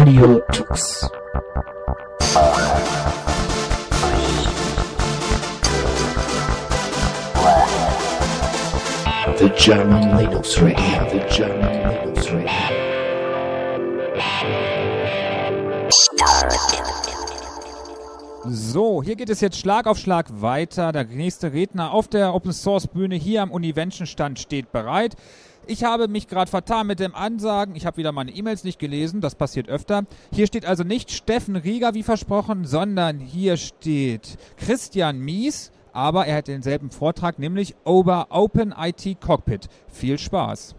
Radio 0.00 0.40
Tux. 0.50 1.10
The 9.36 9.50
German 9.58 10.16
Linux 10.16 10.58
Radio, 10.62 11.06
the 11.10 11.20
German 11.28 11.90
Linux. 11.90 12.10
So, 18.52 19.02
hier 19.02 19.16
geht 19.16 19.28
es 19.28 19.42
jetzt 19.42 19.58
Schlag 19.58 19.86
auf 19.86 19.98
Schlag 19.98 20.28
weiter. 20.40 20.92
Der 20.92 21.04
nächste 21.04 21.52
Redner 21.52 21.92
auf 21.92 22.08
der 22.08 22.34
Open 22.34 22.52
Source 22.52 22.86
Bühne 22.86 23.16
hier 23.16 23.42
am 23.42 23.50
Univention 23.50 24.06
Stand 24.06 24.38
steht 24.38 24.72
bereit. 24.72 25.14
Ich 25.70 25.84
habe 25.84 26.08
mich 26.08 26.26
gerade 26.26 26.50
vertan 26.50 26.88
mit 26.88 26.98
dem 26.98 27.14
Ansagen. 27.14 27.76
Ich 27.76 27.86
habe 27.86 27.98
wieder 27.98 28.10
meine 28.10 28.32
E-Mails 28.32 28.64
nicht 28.64 28.80
gelesen. 28.80 29.20
Das 29.20 29.36
passiert 29.36 29.68
öfter. 29.68 30.02
Hier 30.32 30.48
steht 30.48 30.66
also 30.66 30.82
nicht 30.82 31.12
Steffen 31.12 31.54
Rieger 31.54 31.94
wie 31.94 32.02
versprochen, 32.02 32.64
sondern 32.64 33.20
hier 33.20 33.56
steht 33.56 34.36
Christian 34.56 35.20
Mies. 35.20 35.70
Aber 35.92 36.26
er 36.26 36.38
hat 36.38 36.48
denselben 36.48 36.90
Vortrag, 36.90 37.38
nämlich 37.38 37.76
Over 37.84 38.26
Open 38.30 38.74
IT 38.76 39.20
Cockpit. 39.20 39.68
Viel 39.86 40.18
Spaß. 40.18 40.74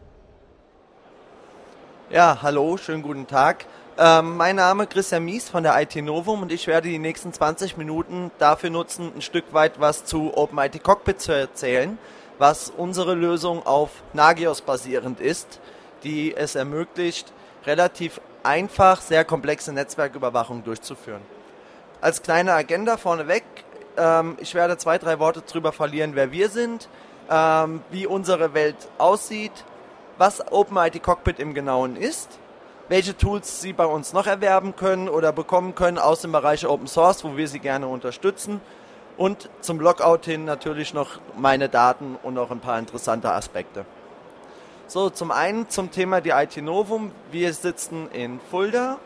Ja, 2.09 2.39
hallo, 2.41 2.75
schönen 2.75 3.01
guten 3.01 3.27
Tag. 3.27 3.67
Ähm, 3.97 4.35
mein 4.35 4.57
Name 4.57 4.83
ist 4.83 4.89
Christian 4.89 5.23
Mies 5.23 5.47
von 5.47 5.63
der 5.63 5.81
IT 5.81 5.95
Novum 5.95 6.41
und 6.41 6.51
ich 6.51 6.67
werde 6.67 6.89
die 6.89 6.99
nächsten 6.99 7.31
20 7.31 7.77
Minuten 7.77 8.29
dafür 8.39 8.69
nutzen, 8.69 9.13
ein 9.15 9.21
Stück 9.21 9.53
weit 9.53 9.79
was 9.79 10.03
zu 10.03 10.35
OpenIT 10.35 10.83
Cockpit 10.83 11.21
zu 11.21 11.31
erzählen, 11.31 11.97
was 12.37 12.71
unsere 12.75 13.13
Lösung 13.13 13.65
auf 13.65 13.89
Nagios 14.13 14.61
basierend 14.61 15.19
ist, 15.19 15.59
die 16.03 16.35
es 16.35 16.55
ermöglicht, 16.55 17.31
relativ 17.65 18.19
einfach 18.43 19.01
sehr 19.01 19.23
komplexe 19.25 19.71
Netzwerküberwachung 19.71 20.63
durchzuführen. 20.63 21.21
Als 22.01 22.23
kleine 22.23 22.53
Agenda 22.53 22.97
vorneweg, 22.97 23.43
ähm, 23.97 24.37
ich 24.39 24.55
werde 24.55 24.77
zwei, 24.77 24.97
drei 24.97 25.19
Worte 25.19 25.43
darüber 25.45 25.71
verlieren, 25.71 26.15
wer 26.15 26.31
wir 26.31 26.49
sind, 26.49 26.89
ähm, 27.29 27.81
wie 27.91 28.07
unsere 28.07 28.53
Welt 28.53 28.89
aussieht, 28.97 29.65
was 30.17 30.51
OpenIT 30.51 31.03
Cockpit 31.03 31.39
im 31.39 31.53
Genauen 31.53 31.95
ist 31.95 32.39
welche 32.91 33.15
Tools 33.15 33.61
Sie 33.61 33.71
bei 33.71 33.85
uns 33.85 34.11
noch 34.11 34.27
erwerben 34.27 34.75
können 34.75 35.07
oder 35.07 35.31
bekommen 35.31 35.75
können 35.75 35.97
aus 35.97 36.23
dem 36.23 36.33
Bereich 36.33 36.67
Open 36.67 36.87
Source, 36.87 37.23
wo 37.23 37.37
wir 37.37 37.47
Sie 37.47 37.59
gerne 37.59 37.87
unterstützen. 37.87 38.59
Und 39.17 39.49
zum 39.61 39.79
Logout 39.79 40.25
hin 40.25 40.45
natürlich 40.45 40.93
noch 40.93 41.19
meine 41.37 41.69
Daten 41.69 42.17
und 42.23 42.33
noch 42.33 42.51
ein 42.51 42.59
paar 42.59 42.79
interessante 42.79 43.31
Aspekte. 43.31 43.85
So, 44.87 45.09
zum 45.09 45.31
einen 45.31 45.69
zum 45.69 45.91
Thema 45.91 46.21
die 46.21 46.31
IT 46.31 46.57
Novum. 46.57 47.11
Wir 47.31 47.53
sitzen 47.53 48.09
in 48.11 48.39
Fulda, 48.49 48.97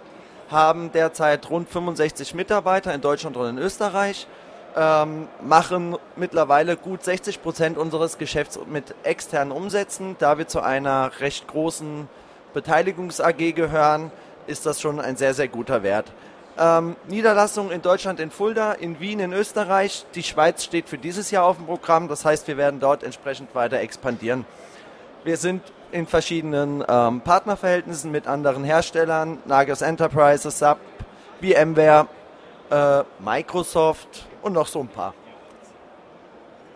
haben 0.50 0.92
derzeit 0.92 1.50
rund 1.50 1.70
65 1.70 2.34
Mitarbeiter 2.34 2.94
in 2.94 3.02
Deutschland 3.02 3.38
und 3.38 3.50
in 3.50 3.58
Österreich, 3.58 4.28
ähm, 4.76 5.28
machen 5.42 5.96
mittlerweile 6.16 6.76
gut 6.76 7.04
60 7.04 7.42
Prozent 7.42 7.78
unseres 7.78 8.18
Geschäfts 8.18 8.60
mit 8.66 8.96
externen 9.04 9.52
Umsätzen, 9.52 10.16
da 10.20 10.38
wir 10.38 10.48
zu 10.48 10.62
einer 10.62 11.12
recht 11.20 11.48
großen 11.48 12.10
Beteiligungs 12.54 13.22
AG 13.22 13.54
gehören, 13.54 14.12
ist 14.48 14.66
das 14.66 14.82
schon 14.82 15.00
ein 15.00 15.18
sehr, 15.18 15.34
sehr 15.34 15.48
guter 15.48 15.84
Wert. 15.84 16.12
Ähm, 16.58 16.96
Niederlassung 17.10 17.70
in 17.70 17.82
Deutschland 17.82 18.20
in 18.20 18.32
Fulda, 18.32 18.72
in 18.72 19.00
Wien 19.00 19.20
in 19.20 19.34
Österreich. 19.34 20.06
Die 20.16 20.24
Schweiz 20.24 20.64
steht 20.64 20.88
für 20.88 20.98
dieses 20.98 21.30
Jahr 21.30 21.46
auf 21.46 21.58
dem 21.58 21.66
Programm. 21.66 22.08
Das 22.08 22.24
heißt, 22.24 22.48
wir 22.48 22.56
werden 22.56 22.80
dort 22.80 23.04
entsprechend 23.04 23.54
weiter 23.54 23.80
expandieren. 23.80 24.46
Wir 25.26 25.38
sind 25.38 25.62
in 25.92 26.08
verschiedenen 26.08 26.84
ähm, 26.88 27.22
Partnerverhältnissen 27.22 28.12
mit 28.12 28.28
anderen 28.28 28.64
Herstellern, 28.64 29.40
Nagios 29.46 29.82
Enterprises, 29.82 30.60
SAP, 30.60 30.80
VMware, 31.42 32.08
äh, 32.70 33.04
Microsoft 33.20 34.26
und 34.42 34.54
noch 34.54 34.68
so 34.68 34.80
ein 34.80 34.88
paar. 34.88 35.14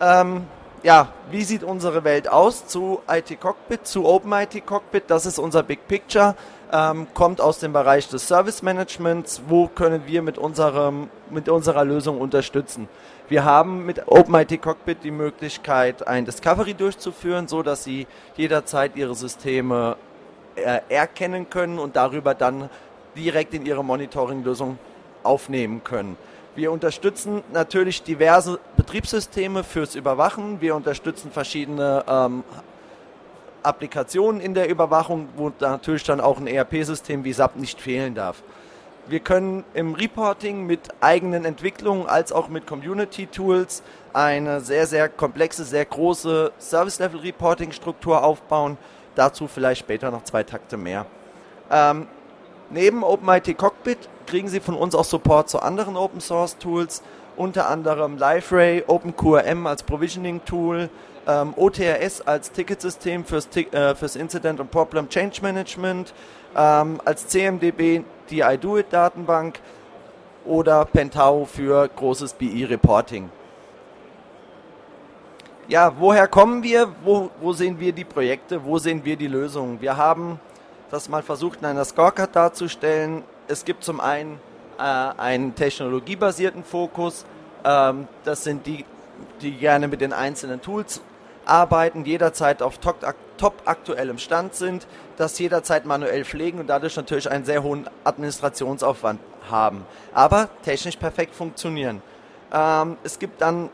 Ähm, 0.00 0.46
ja, 0.82 1.08
wie 1.30 1.44
sieht 1.44 1.62
unsere 1.62 2.04
Welt 2.04 2.28
aus 2.28 2.66
zu 2.66 3.00
IT 3.08 3.38
Cockpit, 3.40 3.86
zu 3.86 4.06
Open 4.06 4.32
IT 4.32 4.66
Cockpit? 4.66 5.04
Das 5.08 5.26
ist 5.26 5.38
unser 5.38 5.62
Big 5.62 5.86
Picture, 5.86 6.34
ähm, 6.72 7.06
kommt 7.14 7.40
aus 7.40 7.58
dem 7.58 7.72
Bereich 7.72 8.08
des 8.08 8.26
Service 8.26 8.62
Managements. 8.62 9.42
Wo 9.46 9.68
können 9.68 10.02
wir 10.06 10.22
mit, 10.22 10.38
unserem, 10.38 11.08
mit 11.30 11.48
unserer 11.48 11.84
Lösung 11.84 12.20
unterstützen? 12.20 12.88
Wir 13.28 13.44
haben 13.44 13.86
mit 13.86 14.08
Open 14.08 14.34
IT 14.34 14.60
Cockpit 14.60 14.98
die 15.04 15.10
Möglichkeit, 15.10 16.06
ein 16.06 16.24
Discovery 16.24 16.74
durchzuführen, 16.74 17.48
so 17.48 17.62
dass 17.62 17.84
Sie 17.84 18.06
jederzeit 18.36 18.96
Ihre 18.96 19.14
Systeme 19.14 19.96
äh, 20.56 20.80
erkennen 20.88 21.48
können 21.48 21.78
und 21.78 21.96
darüber 21.96 22.34
dann 22.34 22.68
direkt 23.16 23.54
in 23.54 23.64
Ihre 23.66 23.84
Monitoring-Lösung 23.84 24.78
aufnehmen 25.22 25.84
können. 25.84 26.16
Wir 26.56 26.72
unterstützen 26.72 27.42
natürlich 27.52 28.02
diverse 28.02 28.58
Betriebssysteme 28.76 29.62
fürs 29.62 29.94
Überwachen. 29.94 30.60
Wir 30.60 30.74
unterstützen 30.74 31.30
verschiedene 31.30 32.04
ähm, 32.08 32.42
Applikationen 33.62 34.40
in 34.40 34.54
der 34.54 34.68
Überwachung, 34.68 35.28
wo 35.36 35.52
natürlich 35.60 36.04
dann 36.04 36.20
auch 36.20 36.38
ein 36.38 36.46
ERP-System 36.46 37.24
wie 37.24 37.32
SAP 37.32 37.56
nicht 37.56 37.80
fehlen 37.80 38.14
darf. 38.14 38.42
Wir 39.06 39.20
können 39.20 39.64
im 39.74 39.94
Reporting 39.94 40.66
mit 40.66 40.88
eigenen 41.00 41.44
Entwicklungen 41.44 42.06
als 42.06 42.32
auch 42.32 42.48
mit 42.48 42.66
Community-Tools 42.66 43.82
eine 44.12 44.60
sehr, 44.60 44.86
sehr 44.86 45.08
komplexe, 45.08 45.64
sehr 45.64 45.84
große 45.84 46.52
Service-Level-Reporting-Struktur 46.58 48.22
aufbauen. 48.22 48.76
Dazu 49.16 49.48
vielleicht 49.48 49.80
später 49.80 50.10
noch 50.10 50.24
zwei 50.24 50.44
Takte 50.44 50.76
mehr. 50.76 51.06
Ähm, 51.70 52.06
neben 52.70 53.02
OpenIT 53.02 53.58
Cockpit 53.58 53.98
kriegen 54.26 54.48
Sie 54.48 54.60
von 54.60 54.76
uns 54.76 54.94
auch 54.94 55.04
Support 55.04 55.48
zu 55.48 55.60
anderen 55.60 55.96
Open 55.96 56.20
Source 56.20 56.56
Tools, 56.58 57.02
unter 57.36 57.68
anderem 57.68 58.16
LiveRay, 58.16 58.84
OpenQRM 58.86 59.66
als 59.66 59.82
Provisioning 59.82 60.44
Tool, 60.44 60.88
ähm, 61.26 61.54
OTRS 61.56 62.20
als 62.22 62.52
Ticketsystem 62.52 63.24
fürs, 63.24 63.48
äh, 63.56 63.94
fürs 63.94 64.16
Incident 64.16 64.60
und 64.60 64.70
Problem 64.70 65.08
Change 65.08 65.42
Management, 65.42 66.14
ähm, 66.56 67.00
als 67.04 67.26
CMDB 67.28 68.02
die 68.30 68.40
iDoIt 68.40 68.86
Datenbank 68.90 69.60
oder 70.44 70.84
Pentau 70.84 71.44
für 71.44 71.88
großes 71.88 72.34
BI 72.34 72.64
Reporting. 72.64 73.30
Ja, 75.68 75.92
woher 75.98 76.26
kommen 76.26 76.62
wir? 76.62 76.92
Wo, 77.04 77.30
wo 77.40 77.52
sehen 77.52 77.78
wir 77.78 77.92
die 77.92 78.04
Projekte? 78.04 78.64
Wo 78.64 78.78
sehen 78.78 79.04
wir 79.04 79.16
die 79.16 79.28
Lösungen? 79.28 79.80
Wir 79.80 79.96
haben 79.96 80.40
das 80.90 81.08
mal 81.08 81.22
versucht 81.22 81.60
in 81.60 81.66
einer 81.66 81.84
Scorecard 81.84 82.34
darzustellen 82.34 83.22
es 83.50 83.64
gibt 83.64 83.82
zum 83.84 84.00
einen 84.00 84.38
äh, 84.78 84.82
einen 84.82 85.54
technologiebasierten 85.54 86.62
Fokus. 86.64 87.24
Ähm, 87.64 88.06
das 88.24 88.44
sind 88.44 88.66
die, 88.66 88.84
die 89.42 89.52
gerne 89.52 89.88
mit 89.88 90.00
den 90.00 90.12
einzelnen 90.12 90.62
Tools 90.62 91.02
arbeiten, 91.44 92.04
jederzeit 92.04 92.62
auf 92.62 92.78
top, 92.78 93.54
aktuellem 93.64 94.18
Stand 94.18 94.54
sind, 94.54 94.86
das 95.16 95.38
jederzeit 95.38 95.84
manuell 95.86 96.24
pflegen 96.24 96.60
und 96.60 96.66
dadurch 96.68 96.96
natürlich 96.96 97.30
einen 97.30 97.44
sehr 97.44 97.62
hohen 97.62 97.88
Administrationsaufwand 98.04 99.20
haben, 99.50 99.84
aber 100.12 100.48
technisch 100.62 100.96
perfekt 100.96 101.34
funktionieren. 101.34 102.02
Ähm, 102.52 102.96
es 103.02 103.18
gibt 103.18 103.40
dann 103.40 103.70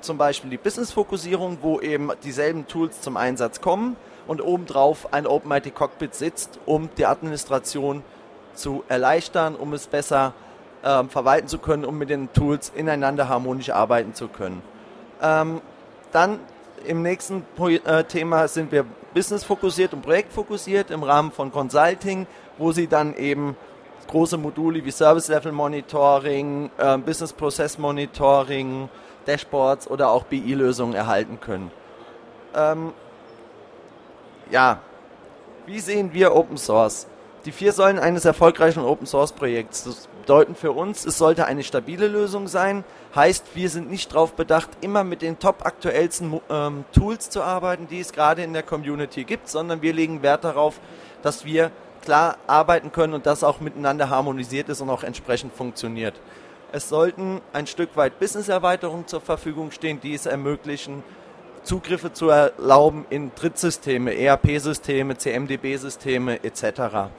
zum 0.00 0.18
Beispiel 0.18 0.50
die 0.50 0.58
Business-Fokussierung, 0.58 1.58
wo 1.62 1.80
eben 1.80 2.10
dieselben 2.22 2.66
Tools 2.66 3.00
zum 3.00 3.16
Einsatz 3.16 3.60
kommen 3.60 3.96
und 4.26 4.40
obendrauf 4.40 5.12
ein 5.12 5.26
OpenIT 5.26 5.74
Cockpit 5.74 6.14
sitzt, 6.14 6.58
um 6.66 6.90
die 6.96 7.06
Administration 7.06 7.98
zu 7.98 8.16
zu 8.56 8.84
erleichtern, 8.88 9.54
um 9.54 9.72
es 9.72 9.86
besser 9.86 10.32
ähm, 10.84 11.08
verwalten 11.08 11.48
zu 11.48 11.58
können, 11.58 11.84
um 11.84 11.96
mit 11.98 12.10
den 12.10 12.32
Tools 12.32 12.72
ineinander 12.74 13.28
harmonisch 13.28 13.70
arbeiten 13.70 14.14
zu 14.14 14.28
können. 14.28 14.62
Ähm, 15.22 15.60
dann 16.12 16.40
im 16.84 17.02
nächsten 17.02 17.44
äh, 17.58 18.04
Thema 18.04 18.48
sind 18.48 18.72
wir 18.72 18.84
business-fokussiert 19.14 19.94
und 19.94 20.02
projektfokussiert 20.02 20.90
im 20.90 21.02
Rahmen 21.02 21.32
von 21.32 21.50
Consulting, 21.50 22.26
wo 22.58 22.72
Sie 22.72 22.86
dann 22.86 23.14
eben 23.16 23.56
große 24.08 24.36
Module 24.36 24.84
wie 24.84 24.90
Service 24.90 25.28
Level 25.28 25.52
Monitoring, 25.52 26.70
äh, 26.78 26.98
Business 26.98 27.32
Process 27.32 27.78
Monitoring, 27.78 28.88
Dashboards 29.26 29.88
oder 29.90 30.10
auch 30.10 30.24
BI-Lösungen 30.24 30.94
erhalten 30.94 31.40
können. 31.40 31.70
Ähm, 32.54 32.92
ja, 34.50 34.80
wie 35.66 35.80
sehen 35.80 36.12
wir 36.12 36.34
Open 36.34 36.56
Source? 36.56 37.06
Die 37.46 37.52
vier 37.52 37.72
Säulen 37.72 38.00
eines 38.00 38.24
erfolgreichen 38.24 38.80
Open 38.80 39.06
Source 39.06 39.30
Projekts. 39.30 39.84
Das 39.84 40.08
bedeuten 40.22 40.56
für 40.56 40.72
uns, 40.72 41.06
es 41.06 41.16
sollte 41.16 41.46
eine 41.46 41.62
stabile 41.62 42.08
Lösung 42.08 42.48
sein. 42.48 42.82
Heißt, 43.14 43.54
wir 43.54 43.70
sind 43.70 43.88
nicht 43.88 44.12
darauf 44.12 44.32
bedacht, 44.32 44.70
immer 44.80 45.04
mit 45.04 45.22
den 45.22 45.38
top 45.38 45.64
aktuellsten 45.64 46.40
ähm, 46.50 46.84
Tools 46.90 47.30
zu 47.30 47.42
arbeiten, 47.42 47.86
die 47.86 48.00
es 48.00 48.12
gerade 48.12 48.42
in 48.42 48.52
der 48.52 48.64
Community 48.64 49.22
gibt, 49.22 49.48
sondern 49.48 49.80
wir 49.80 49.92
legen 49.92 50.22
Wert 50.22 50.42
darauf, 50.42 50.80
dass 51.22 51.44
wir 51.44 51.70
klar 52.02 52.36
arbeiten 52.48 52.90
können 52.90 53.14
und 53.14 53.26
das 53.26 53.44
auch 53.44 53.60
miteinander 53.60 54.10
harmonisiert 54.10 54.68
ist 54.68 54.80
und 54.80 54.90
auch 54.90 55.04
entsprechend 55.04 55.52
funktioniert. 55.52 56.14
Es 56.72 56.88
sollten 56.88 57.40
ein 57.52 57.68
Stück 57.68 57.96
weit 57.96 58.18
Business-Erweiterungen 58.18 59.06
zur 59.06 59.20
Verfügung 59.20 59.70
stehen, 59.70 60.00
die 60.00 60.14
es 60.14 60.26
ermöglichen, 60.26 61.04
Zugriffe 61.62 62.12
zu 62.12 62.28
erlauben 62.28 63.06
in 63.08 63.30
Drittsysteme, 63.36 64.16
ERP-Systeme, 64.16 65.16
CMDB-Systeme 65.16 66.42
etc. 66.42 67.10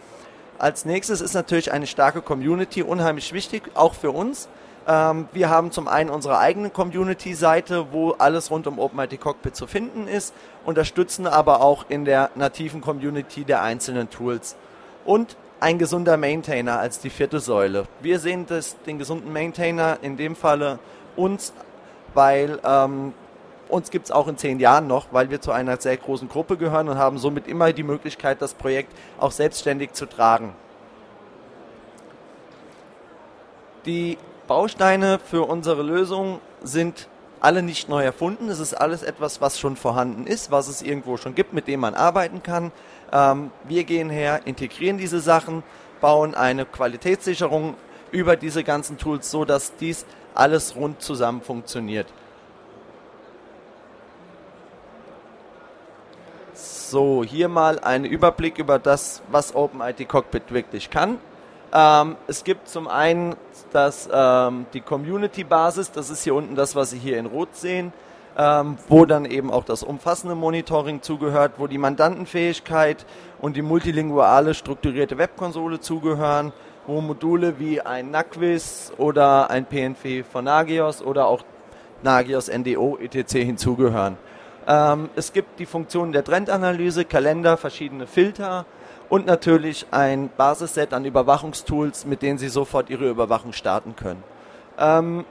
Als 0.60 0.86
nächstes 0.86 1.22
ist 1.22 1.34
natürlich 1.34 1.72
eine 1.72 1.88
starke 1.88 2.22
Community 2.22 2.82
unheimlich 2.82 3.32
wichtig, 3.34 3.64
auch 3.76 3.94
für 3.94 4.12
uns. 4.12 4.48
Ähm, 4.88 5.28
wir 5.34 5.50
haben 5.50 5.72
zum 5.72 5.88
einen 5.88 6.10
unsere 6.10 6.40
eigene 6.40 6.70
Community-Seite, 6.70 7.88
wo 7.92 8.12
alles 8.12 8.50
rund 8.50 8.66
um 8.68 8.80
OpenIT 8.80 9.20
Cockpit 9.20 9.56
zu 9.56 9.68
finden 9.68 10.08
ist, 10.08 10.34
unterstützen 10.66 11.28
aber 11.28 11.62
auch 11.62 11.86
in 11.90 12.06
der 12.06 12.32
nativen 12.36 12.82
Community 12.82 13.44
der 13.44 13.62
einzelnen 13.62 14.10
Tools. 14.10 14.56
Und 15.06 15.36
ein 15.60 15.78
gesunder 15.78 16.18
Maintainer 16.18 16.80
als 16.80 17.00
die 17.00 17.10
vierte 17.10 17.40
Säule. 17.40 17.86
Wir 18.02 18.20
sehen 18.20 18.46
das, 18.48 18.78
den 18.86 18.98
gesunden 18.98 19.34
Maintainer 19.34 19.98
in 20.02 20.18
dem 20.18 20.36
Falle 20.36 20.80
uns, 21.16 21.54
weil 22.14 22.60
ähm, 22.64 23.14
uns 23.70 23.92
gibt 23.92 24.06
es 24.06 24.12
auch 24.12 24.28
in 24.28 24.38
zehn 24.38 24.60
Jahren 24.60 24.88
noch, 24.88 25.08
weil 25.12 25.30
wir 25.30 25.42
zu 25.42 25.52
einer 25.52 25.80
sehr 25.80 25.98
großen 25.98 26.30
Gruppe 26.30 26.58
gehören 26.58 26.90
und 26.90 26.98
haben 26.98 27.18
somit 27.18 27.48
immer 27.48 27.74
die 27.74 27.84
Möglichkeit, 27.84 28.42
das 28.42 28.54
Projekt 28.54 28.94
auch 29.20 29.32
selbstständig 29.32 29.94
zu 29.94 30.06
tragen. 30.06 30.54
Die 33.86 34.18
Bausteine 34.48 35.20
für 35.20 35.44
unsere 35.44 35.82
Lösung 35.82 36.40
sind 36.62 37.08
alle 37.40 37.62
nicht 37.62 37.90
neu 37.90 38.04
erfunden. 38.04 38.50
Es 38.50 38.60
ist 38.60 38.74
alles 38.74 39.04
etwas, 39.04 39.42
was 39.42 39.60
schon 39.60 39.76
vorhanden 39.76 40.26
ist, 40.26 40.52
was 40.52 40.68
es 40.68 40.82
irgendwo 40.82 41.18
schon 41.18 41.36
gibt, 41.36 41.54
mit 41.54 41.68
dem 41.68 41.82
man 41.82 41.94
arbeiten 41.94 42.44
kann. 42.44 42.72
Ähm, 43.12 43.52
wir 43.68 43.84
gehen 43.84 44.10
her, 44.10 44.42
integrieren 44.46 44.98
diese 44.98 45.20
Sachen, 45.20 45.64
bauen 46.02 46.36
eine 46.36 46.66
Qualitätssicherung 46.66 47.76
über 48.12 48.36
diese 48.36 48.64
ganzen 48.64 48.98
Tools, 48.98 49.30
so 49.30 49.46
dass 49.46 49.76
dies 49.76 50.06
alles 50.34 50.76
rund 50.76 51.02
zusammen 51.02 51.42
funktioniert. 51.42 52.08
So, 56.90 57.22
hier 57.22 57.50
mal 57.50 57.80
ein 57.80 58.06
Überblick 58.06 58.60
über 58.60 58.80
das, 58.80 59.22
was 59.30 59.54
OpenIT 59.54 60.08
Cockpit 60.08 60.54
wirklich 60.54 60.90
kann. 60.90 61.18
Ähm, 61.74 62.16
es 62.28 62.46
gibt 62.46 62.70
zum 62.70 62.88
einen 62.88 63.36
das, 63.74 64.08
ähm, 64.10 64.68
die 64.72 64.80
Community-Basis, 64.80 65.92
das 65.92 66.10
ist 66.10 66.24
hier 66.24 66.34
unten 66.34 66.56
das, 66.56 66.78
was 66.78 66.92
Sie 66.92 66.98
hier 66.98 67.18
in 67.18 67.26
Rot 67.26 67.58
sehen, 67.58 67.92
ähm, 68.38 68.78
wo 68.88 69.04
dann 69.04 69.26
eben 69.26 69.52
auch 69.52 69.66
das 69.66 69.84
umfassende 69.84 70.34
Monitoring 70.34 71.02
zugehört, 71.02 71.56
wo 71.58 71.68
die 71.68 71.78
Mandantenfähigkeit 71.78 73.06
und 73.40 73.58
die 73.58 73.64
multilinguale 73.64 74.54
strukturierte 74.54 75.18
Webkonsole 75.18 75.82
zugehören, 75.82 76.54
wo 76.86 77.02
Module 77.02 77.60
wie 77.60 77.82
ein 77.82 78.12
Naquis 78.12 78.94
oder 78.98 79.50
ein 79.50 79.66
PNV 79.66 80.26
von 80.32 80.46
Nagios 80.46 81.02
oder 81.02 81.28
auch 81.28 81.44
Nagios 82.02 82.48
NDO 82.48 82.98
etc. 82.98 83.34
hinzugehören. 83.40 84.16
Ähm, 84.68 85.10
es 85.16 85.32
gibt 85.32 85.60
die 85.60 85.66
Funktion 85.66 86.12
der 86.12 86.24
Trendanalyse, 86.24 87.06
Kalender, 87.06 87.56
verschiedene 87.58 88.06
Filter, 88.06 88.66
und 89.10 89.26
natürlich 89.26 89.86
ein 89.92 90.30
Basisset 90.36 90.94
an 90.94 91.06
Überwachungstools, 91.06 92.06
mit 92.06 92.22
denen 92.22 92.38
Sie 92.38 92.50
sofort 92.50 92.90
Ihre 92.90 93.10
Überwachung 93.10 93.54
starten 93.54 93.96
können. 93.96 94.22
Ähm, 94.78 95.24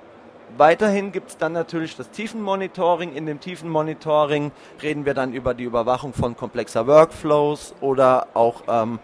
weiterhin 0.56 1.12
gibt 1.12 1.30
es 1.30 1.36
dann 1.36 1.52
natürlich 1.52 1.94
das 1.96 2.10
Tiefenmonitoring. 2.10 3.14
In 3.14 3.26
dem 3.26 3.38
Tiefenmonitoring 3.38 4.52
reden 4.82 5.04
wir 5.04 5.12
dann 5.12 5.34
über 5.34 5.52
die 5.52 5.64
Überwachung 5.64 6.14
von 6.14 6.36
komplexer 6.36 6.86
Workflows 6.86 7.74
oder 7.82 8.28
auch 8.32 8.62
ähm, 8.66 8.98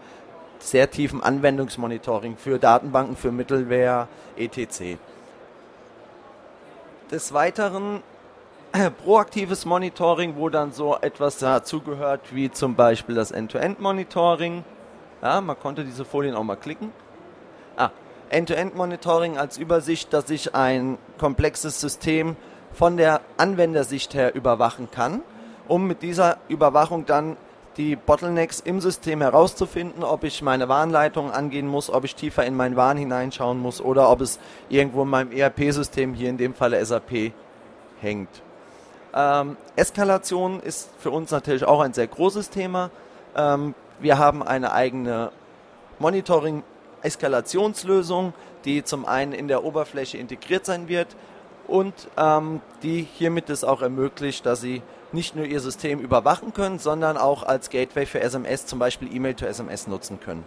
sehr 0.57 0.89
tiefen 0.89 1.21
Anwendungsmonitoring 1.21 2.37
für 2.37 2.57
Datenbanken, 2.57 3.15
für 3.15 3.31
Mittelware, 3.31 4.07
etc. 4.37 4.97
Des 7.11 7.33
Weiteren 7.33 8.01
proaktives 8.73 9.65
Monitoring, 9.65 10.35
wo 10.35 10.49
dann 10.49 10.71
so 10.71 10.97
etwas 10.99 11.37
dazugehört 11.37 12.33
wie 12.33 12.49
zum 12.51 12.75
Beispiel 12.75 13.13
das 13.13 13.31
End-to-End-Monitoring. 13.31 14.63
Ja, 15.21 15.41
man 15.41 15.59
konnte 15.59 15.83
diese 15.83 16.05
Folien 16.05 16.35
auch 16.35 16.43
mal 16.43 16.55
klicken. 16.55 16.91
Ah, 17.77 17.91
End-to-End-Monitoring 18.29 19.37
als 19.37 19.57
Übersicht, 19.57 20.11
dass 20.11 20.29
ich 20.31 20.55
ein 20.55 20.97
komplexes 21.19 21.79
System 21.79 22.35
von 22.71 22.97
der 22.97 23.21
Anwendersicht 23.37 24.15
her 24.15 24.33
überwachen 24.33 24.89
kann, 24.89 25.21
um 25.67 25.85
mit 25.85 26.01
dieser 26.01 26.37
Überwachung 26.47 27.05
dann 27.05 27.37
die 27.77 27.95
Bottlenecks 27.95 28.59
im 28.59 28.81
System 28.81 29.21
herauszufinden, 29.21 30.03
ob 30.03 30.23
ich 30.23 30.41
meine 30.41 30.67
Warnleitungen 30.67 31.31
angehen 31.31 31.67
muss, 31.67 31.91
ob 31.91 32.05
ich 32.05 32.15
tiefer 32.15 32.45
in 32.45 32.55
meinen 32.55 32.75
Warn 32.75 32.97
hineinschauen 32.97 33.59
muss 33.59 33.81
oder 33.81 34.09
ob 34.09 34.21
es 34.21 34.39
irgendwo 34.69 35.03
in 35.03 35.09
meinem 35.09 35.31
ERP-System, 35.31 36.15
hier 36.15 36.29
in 36.29 36.37
dem 36.37 36.55
Falle 36.55 36.83
SAP, 36.83 37.33
hängt. 38.01 38.41
Ähm, 39.13 39.57
Eskalation 39.75 40.59
ist 40.59 40.89
für 40.99 41.11
uns 41.11 41.29
natürlich 41.31 41.65
auch 41.65 41.81
ein 41.81 41.93
sehr 41.93 42.07
großes 42.07 42.49
Thema. 42.49 42.89
Ähm, 43.35 43.75
wir 43.99 44.17
haben 44.17 44.41
eine 44.41 44.71
eigene 44.71 45.31
Monitoring-Eskalationslösung, 45.99 48.33
die 48.65 48.83
zum 48.83 49.05
einen 49.05 49.33
in 49.33 49.47
der 49.47 49.63
Oberfläche 49.63 50.17
integriert 50.17 50.65
sein 50.65 50.87
wird 50.87 51.15
und 51.67 51.93
ähm, 52.17 52.61
die 52.81 53.07
hiermit 53.13 53.49
es 53.49 53.63
auch 53.63 53.81
ermöglicht, 53.81 54.45
dass 54.45 54.61
Sie 54.61 54.81
nicht 55.11 55.35
nur 55.35 55.45
Ihr 55.45 55.59
System 55.59 55.99
überwachen 55.99 56.53
können, 56.53 56.79
sondern 56.79 57.17
auch 57.17 57.43
als 57.43 57.69
Gateway 57.69 58.05
für 58.05 58.19
SMS, 58.19 58.65
zum 58.65 58.79
Beispiel 58.79 59.15
E-Mail 59.15 59.35
to 59.35 59.45
SMS 59.45 59.87
nutzen 59.87 60.19
können. 60.19 60.45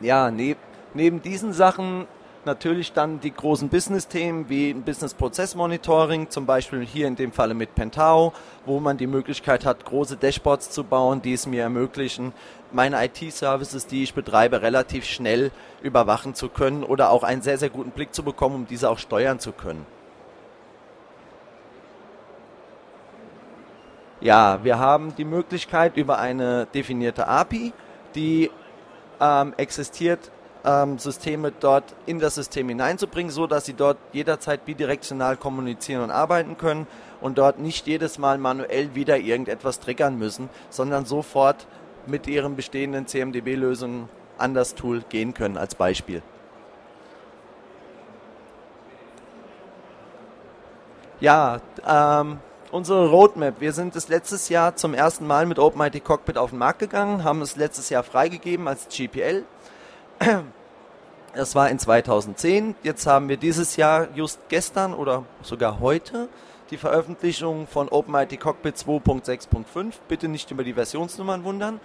Ja, 0.00 0.30
neb 0.30 0.58
neben 0.96 1.22
diesen 1.22 1.52
Sachen 1.52 2.06
natürlich 2.46 2.92
dann 2.92 3.20
die 3.20 3.32
großen 3.32 3.68
Business-Themen 3.68 4.48
wie 4.48 4.70
ein 4.70 4.82
Business-Prozess-Monitoring, 4.82 6.30
zum 6.30 6.46
Beispiel 6.46 6.84
hier 6.84 7.06
in 7.06 7.16
dem 7.16 7.32
Falle 7.32 7.54
mit 7.54 7.74
Pentao, 7.74 8.32
wo 8.66 8.80
man 8.80 8.96
die 8.96 9.06
Möglichkeit 9.06 9.64
hat, 9.64 9.84
große 9.84 10.16
Dashboards 10.16 10.70
zu 10.70 10.84
bauen, 10.84 11.22
die 11.22 11.32
es 11.32 11.46
mir 11.46 11.62
ermöglichen, 11.62 12.32
meine 12.72 13.04
IT-Services, 13.04 13.86
die 13.86 14.02
ich 14.02 14.14
betreibe, 14.14 14.62
relativ 14.62 15.04
schnell 15.04 15.50
überwachen 15.82 16.34
zu 16.34 16.48
können 16.48 16.84
oder 16.84 17.10
auch 17.10 17.22
einen 17.22 17.42
sehr, 17.42 17.58
sehr 17.58 17.70
guten 17.70 17.90
Blick 17.90 18.14
zu 18.14 18.22
bekommen, 18.22 18.54
um 18.54 18.66
diese 18.66 18.90
auch 18.90 18.98
steuern 18.98 19.38
zu 19.38 19.52
können. 19.52 19.86
Ja, 24.20 24.64
wir 24.64 24.78
haben 24.78 25.14
die 25.16 25.24
Möglichkeit 25.24 25.96
über 25.96 26.18
eine 26.18 26.66
definierte 26.66 27.28
API, 27.28 27.72
die 28.14 28.50
ähm, 29.20 29.54
existiert 29.56 30.30
ähm, 30.64 30.98
Systeme 30.98 31.52
dort 31.52 31.94
in 32.06 32.18
das 32.18 32.36
System 32.36 32.68
hineinzubringen, 32.68 33.30
so 33.30 33.46
dass 33.46 33.66
sie 33.66 33.74
dort 33.74 33.98
jederzeit 34.12 34.64
bidirektional 34.64 35.36
kommunizieren 35.36 36.02
und 36.02 36.10
arbeiten 36.10 36.56
können 36.56 36.86
und 37.20 37.38
dort 37.38 37.58
nicht 37.58 37.86
jedes 37.86 38.18
Mal 38.18 38.38
manuell 38.38 38.94
wieder 38.94 39.18
irgendetwas 39.18 39.80
triggern 39.80 40.18
müssen, 40.18 40.48
sondern 40.70 41.04
sofort 41.04 41.66
mit 42.06 42.26
ihren 42.26 42.56
bestehenden 42.56 43.06
CMDB-Lösungen 43.06 44.08
an 44.38 44.54
das 44.54 44.74
Tool 44.74 45.02
gehen 45.08 45.34
können 45.34 45.56
als 45.56 45.74
Beispiel. 45.74 46.22
Ja, 51.20 51.60
ähm, 51.86 52.38
unsere 52.72 53.08
Roadmap. 53.08 53.60
Wir 53.60 53.72
sind 53.72 53.94
das 53.94 54.08
letztes 54.08 54.48
Jahr 54.48 54.74
zum 54.74 54.94
ersten 54.94 55.26
Mal 55.26 55.46
mit 55.46 55.58
OpenIT 55.58 56.04
Cockpit 56.04 56.36
auf 56.36 56.50
den 56.50 56.58
Markt 56.58 56.80
gegangen, 56.80 57.22
haben 57.22 57.40
es 57.40 57.56
letztes 57.56 57.88
Jahr 57.88 58.02
freigegeben 58.02 58.66
als 58.66 58.88
GPL. 58.88 59.44
Das 61.34 61.56
war 61.56 61.68
in 61.68 61.80
2010. 61.80 62.76
Jetzt 62.84 63.08
haben 63.08 63.28
wir 63.28 63.36
dieses 63.36 63.74
Jahr, 63.74 64.06
just 64.14 64.38
gestern 64.48 64.94
oder 64.94 65.24
sogar 65.42 65.80
heute, 65.80 66.28
die 66.70 66.76
Veröffentlichung 66.76 67.66
von 67.66 67.88
OpenIT 67.88 68.38
Cockpit 68.38 68.76
2.6.5. 68.76 69.94
Bitte 70.06 70.28
nicht 70.28 70.52
über 70.52 70.62
die 70.62 70.74
Versionsnummern 70.74 71.42
wundern. 71.42 71.80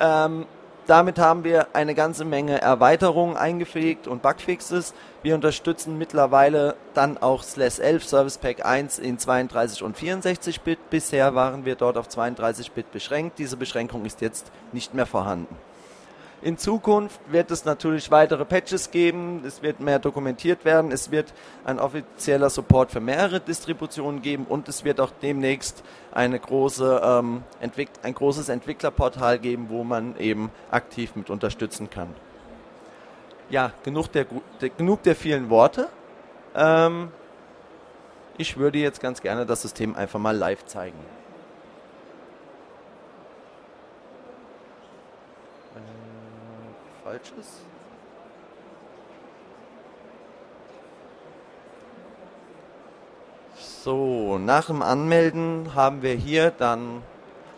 Ähm, 0.00 0.46
damit 0.86 1.18
haben 1.18 1.44
wir 1.44 1.74
eine 1.74 1.94
ganze 1.94 2.24
Menge 2.24 2.60
Erweiterungen 2.62 3.36
eingepflegt 3.36 4.06
und 4.06 4.22
Bugfixes. 4.22 4.94
Wir 5.22 5.34
unterstützen 5.34 5.98
mittlerweile 5.98 6.76
dann 6.94 7.18
auch 7.18 7.42
SLAS 7.42 7.80
11 7.80 8.04
Service 8.04 8.38
Pack 8.38 8.64
1 8.64 8.98
in 8.98 9.18
32 9.18 9.82
und 9.82 9.96
64 9.96 10.62
Bit. 10.62 10.88
Bisher 10.88 11.34
waren 11.34 11.66
wir 11.66 11.74
dort 11.74 11.98
auf 11.98 12.08
32 12.08 12.72
Bit 12.72 12.92
beschränkt. 12.92 13.38
Diese 13.38 13.56
Beschränkung 13.56 14.06
ist 14.06 14.20
jetzt 14.22 14.50
nicht 14.72 14.94
mehr 14.94 15.06
vorhanden. 15.06 15.54
In 16.46 16.58
Zukunft 16.58 17.18
wird 17.32 17.50
es 17.50 17.64
natürlich 17.64 18.08
weitere 18.12 18.44
Patches 18.44 18.92
geben, 18.92 19.42
es 19.44 19.62
wird 19.62 19.80
mehr 19.80 19.98
dokumentiert 19.98 20.64
werden, 20.64 20.92
es 20.92 21.10
wird 21.10 21.34
ein 21.64 21.80
offizieller 21.80 22.50
Support 22.50 22.92
für 22.92 23.00
mehrere 23.00 23.40
Distributionen 23.40 24.22
geben 24.22 24.46
und 24.48 24.68
es 24.68 24.84
wird 24.84 25.00
auch 25.00 25.10
demnächst 25.20 25.82
eine 26.12 26.38
große, 26.38 27.02
ähm, 27.02 27.42
ein 28.04 28.14
großes 28.14 28.48
Entwicklerportal 28.48 29.40
geben, 29.40 29.70
wo 29.70 29.82
man 29.82 30.16
eben 30.18 30.52
aktiv 30.70 31.16
mit 31.16 31.30
unterstützen 31.30 31.90
kann. 31.90 32.14
Ja, 33.50 33.72
genug 33.82 34.12
der, 34.12 34.26
der 34.60 34.68
genug 34.68 35.02
der 35.02 35.16
vielen 35.16 35.50
Worte. 35.50 35.88
Ähm, 36.54 37.08
ich 38.38 38.56
würde 38.56 38.78
jetzt 38.78 39.00
ganz 39.00 39.20
gerne 39.20 39.46
das 39.46 39.62
System 39.62 39.96
einfach 39.96 40.20
mal 40.20 40.36
live 40.36 40.64
zeigen. 40.64 41.15
Falsches. 47.06 47.60
So, 53.84 54.38
nach 54.38 54.66
dem 54.66 54.82
Anmelden 54.82 55.76
haben 55.76 56.02
wir 56.02 56.14
hier 56.14 56.50
dann 56.50 57.04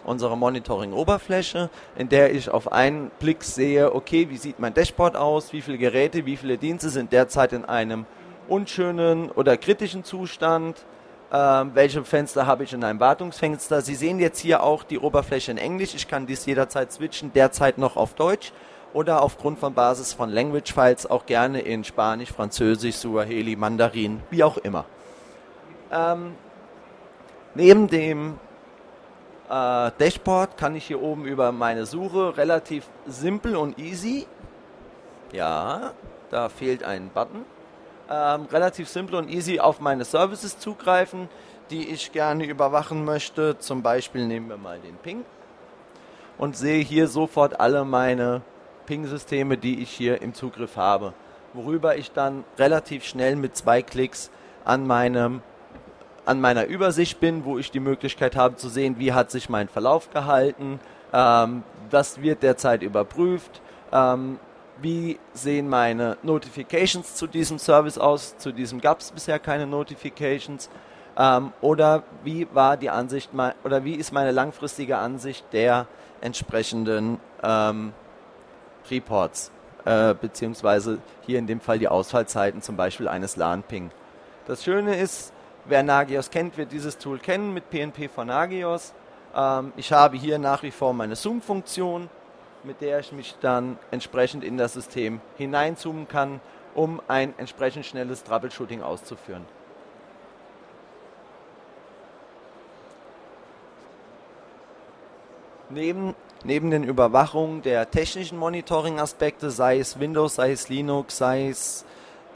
unsere 0.05 0.37
Monitoring-Oberfläche, 0.37 1.71
in 1.97 2.11
der 2.11 2.35
ich 2.35 2.50
auf 2.50 2.71
einen 2.71 3.11
Blick 3.21 3.43
sehe, 3.43 3.95
okay, 3.95 4.28
wie 4.28 4.37
sieht 4.37 4.59
mein 4.59 4.75
Dashboard 4.75 5.17
aus, 5.17 5.55
wie 5.55 5.62
viele 5.62 5.78
Geräte, 5.78 6.26
wie 6.26 6.37
viele 6.37 6.59
Dienste 6.59 6.90
sind 6.90 7.12
derzeit 7.12 7.55
in 7.55 7.64
einem 7.64 8.05
unschönen 8.49 9.31
oder 9.31 9.57
kritischen 9.57 10.05
Zustand, 10.05 10.85
ähm, 11.33 11.71
welche 11.73 12.05
Fenster 12.05 12.47
habe 12.47 12.64
ich 12.64 12.75
in 12.75 12.85
einem 12.85 13.00
Wartungsfenster. 13.00 13.81
Sie 13.81 13.95
sehen 13.95 14.21
jetzt 14.21 14.40
hier 14.40 14.62
auch 14.62 14.83
die 14.83 14.99
Oberfläche 14.99 15.52
in 15.52 15.59
Englisch, 15.59 15.95
ich 15.95 16.07
kann 16.07 16.26
dies 16.26 16.45
jederzeit 16.45 16.93
switchen, 16.93 17.33
derzeit 17.33 17.78
noch 17.78 17.97
auf 17.97 18.12
Deutsch 18.12 18.52
oder 18.99 19.23
aufgrund 19.23 19.61
von 19.61 19.75
Basis 19.75 20.12
von 20.12 20.28
Language 20.28 20.73
Files 20.75 21.09
auch 21.09 21.25
gerne 21.25 21.61
in 21.61 21.85
Spanisch, 21.85 22.33
Französisch, 22.33 22.97
Suaheli, 22.97 23.55
Mandarin, 23.55 24.21
wie 24.28 24.43
auch 24.43 24.57
immer. 24.57 24.87
Ähm, 25.93 26.35
neben 27.55 27.87
dem 27.87 28.40
äh, 29.49 29.93
Dashboard 30.00 30.57
kann 30.57 30.75
ich 30.75 30.87
hier 30.88 31.00
oben 31.00 31.26
über 31.26 31.52
meine 31.52 31.87
Suche 31.87 32.37
relativ 32.37 32.88
simpel 33.07 33.55
und 33.55 33.78
easy, 33.78 34.26
ja, 35.33 35.93
da 36.31 36.49
fehlt 36.49 36.83
ein 36.83 37.11
Button, 37.14 37.45
ähm, 38.11 38.47
relativ 38.50 38.88
simpel 38.88 39.14
und 39.14 39.31
easy 39.31 39.61
auf 39.61 39.78
meine 39.78 40.05
Services 40.05 40.59
zugreifen, 40.59 41.28
die 41.71 41.88
ich 41.88 42.11
gerne 42.11 42.47
überwachen 42.47 43.05
möchte. 43.05 43.61
Zum 43.61 43.81
Beispiel 43.81 44.26
nehmen 44.26 44.49
wir 44.49 44.57
mal 44.57 44.81
den 44.81 44.97
Ping 44.97 45.25
und 46.37 46.57
sehe 46.57 46.83
hier 46.83 47.07
sofort 47.07 47.61
alle 47.61 47.85
meine 47.85 48.43
Ping-Systeme, 48.88 49.59
die 49.59 49.83
ich 49.83 49.90
hier 49.90 50.23
im 50.23 50.33
Zugriff 50.33 50.76
habe, 50.78 51.12
worüber 51.52 51.97
ich 51.97 52.11
dann 52.11 52.45
relativ 52.59 53.04
schnell 53.04 53.37
mit 53.37 53.54
zwei 53.54 53.83
Klicks 53.83 54.30
an 54.64 54.87
meinem 54.87 55.42
an 56.25 56.40
meiner 56.42 56.66
Übersicht 56.66 57.21
bin, 57.21 57.47
wo 57.47 57.57
ich 57.57 57.71
die 57.71 57.80
Möglichkeit 57.80 58.37
habe 58.37 58.57
zu 58.57 58.68
sehen, 58.68 58.97
wie 58.99 59.14
hat 59.14 59.30
sich 59.30 59.49
mein 59.49 59.68
Verlauf 59.68 60.11
gehalten, 60.11 60.78
ähm, 61.12 61.62
was 61.90 62.21
wird 62.21 62.42
derzeit 62.42 62.83
überprüft, 62.83 63.62
ähm, 63.92 64.38
wie 64.83 65.18
sehen 65.33 65.71
meine 65.71 66.18
Notifications 66.23 67.14
zu 67.14 67.26
diesem 67.26 67.59
Service 67.59 67.97
aus, 67.97 68.37
zu 68.37 68.52
diesem 68.52 68.80
gab 68.80 69.00
es 69.00 69.11
bisher 69.11 69.38
keine 69.38 69.66
Notifications. 69.66 70.68
Ähm, 71.16 71.52
oder 71.62 72.02
wie 72.25 72.47
war 72.52 72.76
die 72.76 72.90
Ansicht 72.90 73.30
oder 73.64 73.85
wie 73.85 73.95
ist 73.95 74.12
meine 74.12 74.30
langfristige 74.30 74.99
Ansicht 74.99 75.47
der 75.52 75.87
entsprechenden 76.21 77.18
ähm, 77.42 77.95
Reports, 78.90 79.50
äh, 79.85 80.14
beziehungsweise 80.14 80.99
hier 81.26 81.38
in 81.38 81.47
dem 81.47 81.61
Fall 81.61 81.78
die 81.78 81.88
Ausfallzeiten 81.88 82.62
zum 82.62 82.76
Beispiel 82.76 83.09
eines 83.09 83.37
LAN-Ping. 83.37 83.90
Das 84.47 84.64
Schöne 84.64 84.97
ist, 84.97 85.33
wer 85.66 85.83
Nagios 85.83 86.30
kennt, 86.30 86.57
wird 86.57 86.73
dieses 86.73 86.99
Tool 86.99 87.18
kennen 87.18 87.52
mit 87.52 87.71
PNP 87.71 88.09
von 88.09 88.28
Nagios. 88.28 88.95
Ähm, 89.35 89.73
ich 89.76 89.92
habe 89.92 90.16
hier 90.16 90.38
nach 90.38 90.62
wie 90.62 90.71
vor 90.71 90.92
meine 90.95 91.16
Zoom-Funktion, 91.16 92.09
mit 92.64 92.80
der 92.80 93.00
ich 93.00 93.12
mich 93.12 93.37
dann 93.40 93.78
entsprechend 93.90 94.45
in 94.45 94.57
das 94.57 94.73
System 94.73 95.21
hineinzoomen 95.37 96.09
kann, 96.09 96.40
um 96.75 97.00
ein 97.09 97.35
entsprechend 97.38 97.87
schnelles 97.87 98.25
Troubleshooting 98.25 98.83
auszuführen. 98.83 99.45
Neben 105.71 106.15
neben 106.45 106.71
den 106.71 106.85
Überwachungen 106.85 107.63
der 107.63 107.91
technischen 107.91 108.39
Monitoring-Aspekte, 108.39 109.51
sei 109.51 109.79
es 109.79 109.99
Windows, 109.99 110.37
sei 110.37 110.53
es 110.53 110.69
Linux, 110.69 111.19
sei 111.19 111.49
es 111.49 111.85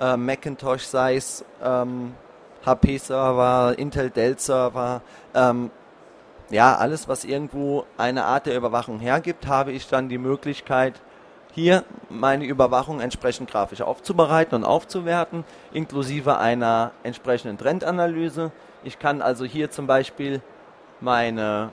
äh, 0.01 0.17
Macintosh, 0.17 0.83
sei 0.83 1.17
es 1.17 1.45
ähm, 1.63 2.15
HP-Server, 2.65 3.75
Intel 3.79 4.11
Dell-Server, 4.11 5.03
ähm, 5.35 5.71
ja, 6.51 6.77
alles, 6.77 7.09
was 7.09 7.25
irgendwo 7.25 7.87
eine 7.97 8.25
Art 8.25 8.47
der 8.47 8.57
Überwachung 8.57 9.01
hergibt, 9.01 9.47
habe 9.47 9.73
ich 9.73 9.89
dann 9.89 10.09
die 10.09 10.19
Möglichkeit, 10.19 11.01
hier 11.55 11.85
meine 12.09 12.45
Überwachung 12.45 13.01
entsprechend 13.01 13.51
grafisch 13.51 13.83
aufzubereiten 13.83 14.57
und 14.57 14.65
aufzuwerten, 14.65 15.45
inklusive 15.73 16.39
einer 16.39 16.93
entsprechenden 17.03 17.59
Trendanalyse. 17.59 18.53
Ich 18.85 18.99
kann 18.99 19.23
also 19.23 19.45
hier 19.45 19.71
zum 19.71 19.87
Beispiel 19.87 20.41
meine 21.01 21.71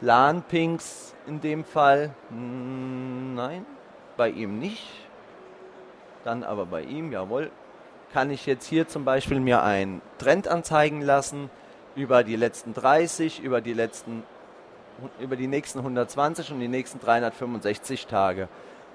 LAN-Pings 0.00 1.14
in 1.26 1.40
dem 1.40 1.64
Fall. 1.64 2.10
Hm, 2.28 3.34
nein, 3.34 3.66
bei 4.16 4.30
ihm 4.30 4.58
nicht. 4.58 4.86
Dann 6.24 6.42
aber 6.42 6.66
bei 6.66 6.82
ihm, 6.82 7.12
jawohl. 7.12 7.50
Kann 8.12 8.30
ich 8.30 8.46
jetzt 8.46 8.66
hier 8.66 8.88
zum 8.88 9.04
Beispiel 9.04 9.40
mir 9.40 9.62
einen 9.62 10.00
Trend 10.18 10.48
anzeigen 10.48 11.02
lassen 11.02 11.50
über 11.94 12.24
die 12.24 12.36
letzten 12.36 12.72
30, 12.72 13.42
über 13.42 13.60
die 13.60 13.74
letzten 13.74 14.22
über 15.20 15.36
die 15.36 15.46
nächsten 15.46 15.80
120 15.80 16.52
und 16.52 16.60
die 16.60 16.68
nächsten 16.68 17.00
365 17.00 18.06
Tage. 18.06 18.48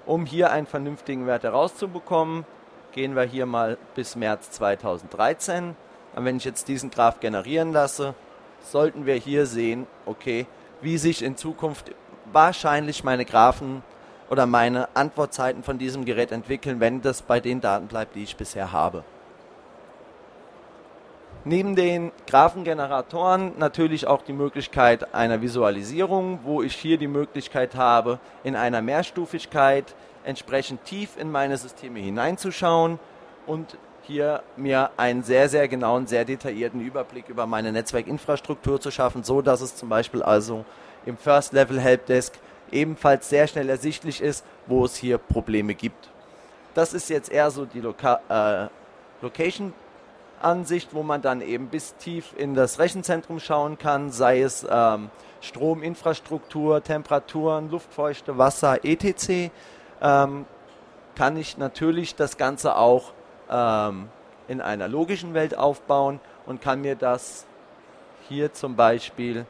Um 0.06 0.26
hier 0.26 0.52
einen 0.52 0.66
vernünftigen 0.66 1.28
Wert 1.28 1.44
herauszubekommen, 1.44 2.46
gehen 2.92 3.16
wir 3.16 3.24
hier 3.24 3.46
mal 3.46 3.78
bis 3.96 4.16
März 4.16 4.52
2013. 4.52 5.76
Und 6.16 6.26
wenn 6.26 6.38
ich 6.38 6.46
jetzt 6.46 6.68
diesen 6.68 6.90
Graph 6.90 7.20
generieren 7.20 7.72
lasse, 7.72 8.16
sollten 8.62 9.06
wir 9.06 9.16
hier 9.16 9.46
sehen, 9.46 9.88
okay, 10.06 10.48
wie 10.82 10.98
sich 10.98 11.24
in 11.24 11.38
Zukunft 11.38 11.92
wahrscheinlich 12.32 13.04
meine 13.04 13.26
Graphen 13.26 13.84
oder 14.30 14.46
meine 14.46 14.88
Antwortzeiten 14.96 15.64
von 15.64 15.78
diesem 15.78 16.06
Gerät 16.06 16.32
entwickeln, 16.32 16.80
wenn 16.80 17.02
das 17.02 17.22
bei 17.22 17.40
den 17.40 17.62
Daten 17.62 17.88
bleibt, 17.88 18.16
die 18.16 18.24
ich 18.24 18.36
bisher 18.36 18.72
habe. 18.72 19.04
Neben 21.44 21.76
den 21.76 22.12
Graphengeneratoren 22.28 23.54
natürlich 23.58 24.06
auch 24.06 24.22
die 24.22 24.34
Möglichkeit 24.34 25.14
einer 25.14 25.42
Visualisierung, 25.42 26.40
wo 26.44 26.62
ich 26.62 26.76
hier 26.76 27.00
die 27.00 27.08
Möglichkeit 27.08 27.76
habe, 27.76 28.20
in 28.44 28.56
einer 28.56 28.84
Mehrstufigkeit 28.84 29.96
entsprechend 30.24 30.86
tief 30.86 31.18
in 31.18 31.32
meine 31.32 31.58
Systeme 31.58 32.00
hineinzuschauen 32.00 33.00
und 33.48 33.78
hier 34.04 34.44
mir 34.58 34.92
einen 34.98 35.24
sehr, 35.24 35.50
sehr 35.50 35.68
genauen, 35.68 36.08
sehr 36.08 36.26
detaillierten 36.26 36.82
Überblick 36.82 37.30
über 37.30 37.46
meine 37.46 37.72
Netzwerkinfrastruktur 37.72 38.80
zu 38.82 38.92
schaffen, 38.92 39.24
so 39.24 39.42
dass 39.42 39.62
es 39.62 39.76
zum 39.76 39.90
Beispiel 39.90 40.24
also 40.24 40.66
im 41.06 41.18
First 41.18 41.54
Level 41.54 41.80
Helpdesk 41.80 42.34
ebenfalls 42.72 43.30
sehr 43.30 43.48
schnell 43.48 43.70
ersichtlich 43.70 44.22
ist, 44.22 44.46
wo 44.68 44.86
es 44.86 44.96
hier 44.96 45.18
Probleme 45.18 45.76
gibt. 45.76 46.10
Das 46.74 46.94
ist 46.94 47.10
jetzt 47.10 47.32
eher 47.32 47.52
so 47.52 47.66
die 47.66 47.82
Loka 47.82 48.22
äh, 48.30 48.70
Location 49.22 49.74
Ansicht, 50.42 50.94
wo 50.94 51.04
man 51.04 51.22
dann 51.22 51.42
eben 51.42 51.68
bis 51.68 51.96
tief 51.96 52.34
in 52.38 52.56
das 52.56 52.80
Rechenzentrum 52.80 53.40
schauen 53.40 53.78
kann, 53.78 54.12
sei 54.12 54.42
es 54.42 54.66
ähm, 54.70 55.10
Strominfrastruktur, 55.42 56.84
Temperaturen, 56.84 57.70
Luftfeuchte, 57.70 58.38
Wasser, 58.38 58.84
etc. 58.84 59.52
Ähm, 60.02 60.46
kann 61.16 61.38
ich 61.38 61.58
natürlich 61.58 62.16
das 62.16 62.38
Ganze 62.38 62.76
auch 62.76 63.14
ähm, 63.52 64.10
in 64.48 64.62
einer 64.62 64.88
logischen 64.88 65.34
Welt 65.34 65.58
aufbauen 65.58 66.20
und 66.46 66.62
kann 66.62 66.82
mir 66.82 66.96
das 66.96 67.46
hier 68.28 68.54
zum 68.54 68.76
Beispiel 68.76 69.46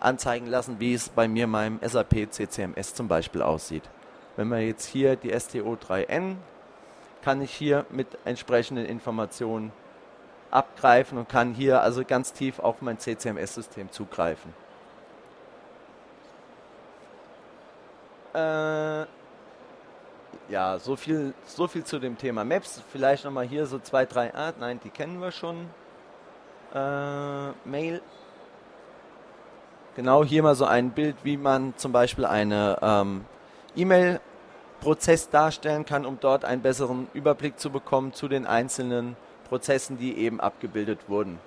anzeigen 0.00 0.46
lassen, 0.46 0.80
wie 0.80 0.94
es 0.94 1.08
bei 1.08 1.28
mir 1.28 1.46
meinem 1.46 1.78
SAP 1.82 2.28
CCMS 2.30 2.94
zum 2.94 3.08
Beispiel 3.08 3.42
aussieht. 3.42 3.84
Wenn 4.36 4.48
man 4.48 4.62
jetzt 4.62 4.86
hier 4.86 5.16
die 5.16 5.32
STO3N, 5.32 6.36
kann 7.22 7.40
ich 7.40 7.52
hier 7.52 7.84
mit 7.90 8.06
entsprechenden 8.24 8.84
Informationen 8.84 9.72
abgreifen 10.50 11.18
und 11.18 11.28
kann 11.28 11.54
hier 11.54 11.82
also 11.82 12.04
ganz 12.04 12.32
tief 12.32 12.58
auf 12.58 12.82
mein 12.82 12.98
CCMS-System 12.98 13.90
zugreifen. 13.90 14.52
Äh, 18.34 19.06
ja, 20.48 20.78
so 20.78 20.96
viel, 20.96 21.34
so 21.46 21.66
viel 21.66 21.84
zu 21.84 21.98
dem 21.98 22.18
Thema 22.18 22.44
Maps. 22.44 22.82
Vielleicht 22.90 23.24
nochmal 23.24 23.46
hier 23.46 23.66
so 23.66 23.78
zwei, 23.78 24.04
drei, 24.06 24.34
ah, 24.34 24.52
nein, 24.58 24.80
die 24.84 24.90
kennen 24.90 25.20
wir 25.20 25.30
schon. 25.30 25.68
Äh, 26.74 27.50
Mail. 27.68 28.00
Genau 29.94 30.24
hier 30.24 30.42
mal 30.42 30.54
so 30.54 30.64
ein 30.64 30.90
Bild, 30.90 31.16
wie 31.22 31.36
man 31.36 31.74
zum 31.76 31.92
Beispiel 31.92 32.24
eine 32.24 32.78
ähm, 32.80 33.24
E-Mail-Prozess 33.76 35.28
darstellen 35.28 35.84
kann, 35.84 36.06
um 36.06 36.18
dort 36.18 36.44
einen 36.44 36.62
besseren 36.62 37.08
Überblick 37.12 37.58
zu 37.60 37.70
bekommen 37.70 38.14
zu 38.14 38.26
den 38.28 38.46
einzelnen 38.46 39.16
Prozessen, 39.48 39.98
die 39.98 40.16
eben 40.16 40.40
abgebildet 40.40 41.00
wurden. 41.08 41.38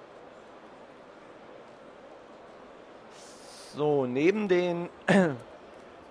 So, 3.75 4.05
neben 4.05 4.47
den, 4.47 4.89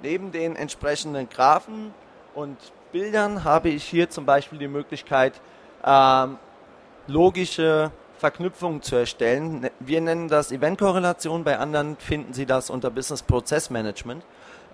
neben 0.03 0.33
den 0.33 0.57
entsprechenden 0.57 1.31
Graphen 1.31 1.95
und 2.35 2.57
Bildern 2.93 3.45
habe 3.45 3.71
ich 3.71 3.85
hier 3.85 4.11
zum 4.11 4.25
Beispiel 4.27 4.59
die 4.59 4.69
Möglichkeit, 4.69 5.41
ähm, 5.85 6.39
logische 7.07 7.91
Verknüpfungen 8.19 8.83
zu 8.83 8.97
erstellen. 8.97 9.61
Ne, 9.61 9.73
wir 9.81 10.01
nennen 10.01 10.29
das 10.29 10.53
Eventkorrelation, 10.53 11.45
bei 11.45 11.59
anderen 11.59 11.97
finden 11.97 12.33
Sie 12.33 12.47
das 12.47 12.71
unter 12.71 12.91
Business 12.91 13.23
Process 13.23 13.71
Management 13.71 14.25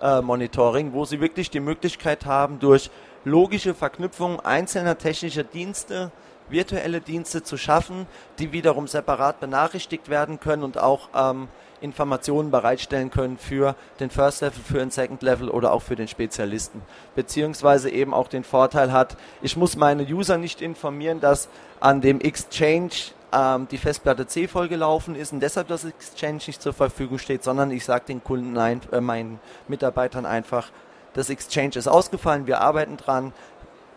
äh, 0.01 0.21
Monitoring, 0.21 0.93
wo 0.93 1.05
Sie 1.05 1.19
wirklich 1.19 1.49
die 1.49 1.59
Möglichkeit 1.59 2.25
haben, 2.25 2.59
durch 2.59 2.89
logische 3.25 3.73
Verknüpfung 3.73 4.39
einzelner 4.39 4.97
technischer 4.97 5.43
Dienste 5.43 6.11
virtuelle 6.51 7.01
Dienste 7.01 7.43
zu 7.43 7.57
schaffen, 7.57 8.07
die 8.39 8.51
wiederum 8.51 8.87
separat 8.87 9.39
benachrichtigt 9.39 10.09
werden 10.09 10.39
können 10.39 10.63
und 10.63 10.77
auch 10.77 11.09
ähm, 11.15 11.47
Informationen 11.81 12.51
bereitstellen 12.51 13.09
können 13.09 13.37
für 13.37 13.75
den 13.99 14.09
First 14.09 14.41
Level, 14.41 14.61
für 14.63 14.77
den 14.77 14.91
Second 14.91 15.21
Level 15.23 15.49
oder 15.49 15.73
auch 15.73 15.81
für 15.81 15.95
den 15.95 16.07
Spezialisten. 16.07 16.81
Beziehungsweise 17.15 17.89
eben 17.89 18.13
auch 18.13 18.27
den 18.27 18.43
Vorteil 18.43 18.91
hat, 18.91 19.17
ich 19.41 19.57
muss 19.57 19.75
meine 19.75 20.03
User 20.03 20.37
nicht 20.37 20.61
informieren, 20.61 21.19
dass 21.19 21.49
an 21.79 22.01
dem 22.01 22.21
Exchange 22.21 22.91
ähm, 23.33 23.67
die 23.69 23.77
Festplatte 23.77 24.27
C 24.27 24.47
vollgelaufen 24.47 25.15
ist 25.15 25.33
und 25.33 25.39
deshalb 25.39 25.67
das 25.67 25.85
Exchange 25.85 26.41
nicht 26.47 26.61
zur 26.61 26.73
Verfügung 26.73 27.17
steht, 27.17 27.43
sondern 27.43 27.71
ich 27.71 27.85
sage 27.85 28.05
den 28.07 28.23
Kunden, 28.23 28.57
ein, 28.57 28.81
äh, 28.91 29.01
meinen 29.01 29.39
Mitarbeitern 29.67 30.25
einfach, 30.25 30.69
das 31.13 31.29
Exchange 31.29 31.75
ist 31.75 31.87
ausgefallen, 31.87 32.47
wir 32.47 32.61
arbeiten 32.61 32.97
dran 32.97 33.33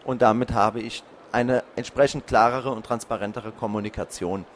und 0.05 0.23
damit 0.23 0.53
habe 0.53 0.81
ich 0.81 1.03
eine 1.35 1.65
entsprechend 1.77 2.27
klarere 2.27 2.71
und 2.71 2.87
transparentere 2.87 3.53
Kommunikation. 3.53 4.47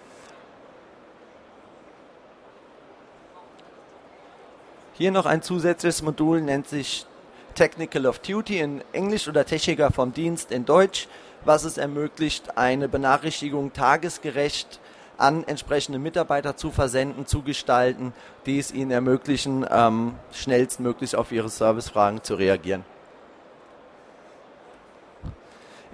Hier 4.94 5.10
noch 5.10 5.26
ein 5.26 5.42
zusätzliches 5.42 6.02
Modul, 6.02 6.40
nennt 6.40 6.68
sich 6.68 7.06
Technical 7.54 8.06
of 8.06 8.20
Duty 8.20 8.60
in 8.60 8.82
Englisch 8.92 9.28
oder 9.28 9.44
Techniker 9.44 9.90
vom 9.90 10.12
Dienst 10.12 10.52
in 10.52 10.64
Deutsch, 10.64 11.08
was 11.44 11.64
es 11.64 11.78
ermöglicht, 11.78 12.56
eine 12.56 12.88
Benachrichtigung 12.88 13.72
tagesgerecht 13.72 14.80
an 15.16 15.42
entsprechende 15.44 15.98
Mitarbeiter 15.98 16.56
zu 16.56 16.70
versenden, 16.70 17.26
zu 17.26 17.42
gestalten, 17.42 18.12
die 18.46 18.58
es 18.58 18.72
ihnen 18.72 18.92
ermöglichen, 18.92 19.66
ähm, 19.68 20.14
schnellstmöglich 20.32 21.16
auf 21.16 21.32
ihre 21.32 21.48
Servicefragen 21.48 22.22
zu 22.22 22.36
reagieren. 22.36 22.84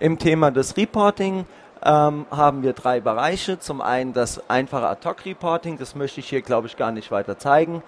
Im 0.01 0.19
Thema 0.19 0.51
des 0.51 0.77
Reporting 0.77 1.47
ähm, 1.85 2.27
haben 2.31 2.63
wir 2.63 2.73
drei 2.73 3.01
Bereiche. 3.01 3.59
Zum 3.59 3.81
einen 3.81 4.13
das 4.13 4.49
einfache 4.51 4.87
Ad-Hoc-Reporting, 4.89 5.79
das 5.79 5.95
möchte 5.95 6.21
ich 6.21 6.29
hier, 6.29 6.43
glaube 6.43 6.67
ich, 6.67 6.77
gar 6.77 6.91
nicht 6.93 7.11
weiter 7.11 7.39
zeigen 7.39 7.83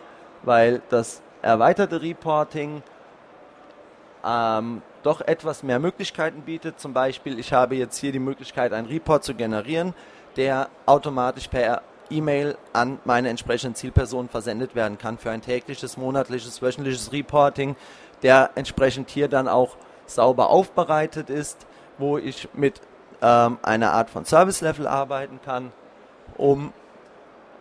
weil 0.46 0.80
das 0.88 1.20
erweiterte 1.42 2.00
Reporting 2.00 2.82
ähm, 4.24 4.82
doch 5.02 5.20
etwas 5.20 5.62
mehr 5.62 5.78
Möglichkeiten 5.78 6.42
bietet. 6.42 6.80
Zum 6.80 6.92
Beispiel, 6.92 7.38
ich 7.38 7.52
habe 7.52 7.76
jetzt 7.76 7.98
hier 7.98 8.12
die 8.12 8.18
Möglichkeit, 8.18 8.72
einen 8.72 8.86
Report 8.86 9.22
zu 9.22 9.34
generieren, 9.34 9.94
der 10.36 10.68
automatisch 10.86 11.48
per 11.48 11.82
E-Mail 12.10 12.56
an 12.72 12.98
meine 13.04 13.28
entsprechenden 13.28 13.74
Zielpersonen 13.74 14.28
versendet 14.28 14.74
werden 14.74 14.96
kann 14.96 15.18
für 15.18 15.30
ein 15.30 15.42
tägliches, 15.42 15.96
monatliches, 15.96 16.62
wöchentliches 16.62 17.12
Reporting, 17.12 17.76
der 18.22 18.50
entsprechend 18.54 19.10
hier 19.10 19.28
dann 19.28 19.48
auch 19.48 19.76
sauber 20.06 20.50
aufbereitet 20.50 21.30
ist, 21.30 21.66
wo 21.98 22.18
ich 22.18 22.48
mit 22.54 22.80
ähm, 23.22 23.58
einer 23.62 23.92
Art 23.92 24.10
von 24.10 24.24
Service 24.24 24.60
Level 24.60 24.86
arbeiten 24.86 25.40
kann, 25.44 25.72
um 26.36 26.72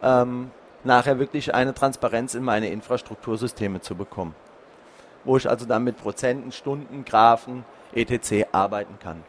ähm, 0.02 0.52
nachher 0.84 1.20
wirklich 1.20 1.54
eine 1.54 1.74
Transparenz 1.74 2.36
in 2.36 2.44
meine 2.44 2.70
Infrastruktursysteme 2.70 3.82
zu 3.82 3.96
bekommen. 3.96 4.36
Wo 5.24 5.38
ich 5.38 5.50
also 5.50 5.66
dann 5.66 5.84
mit 5.84 5.98
Prozenten, 5.98 6.52
Stunden, 6.52 7.06
Graphen, 7.06 7.66
etc. 7.94 8.48
arbeiten 8.52 9.00
kann. 9.00 9.24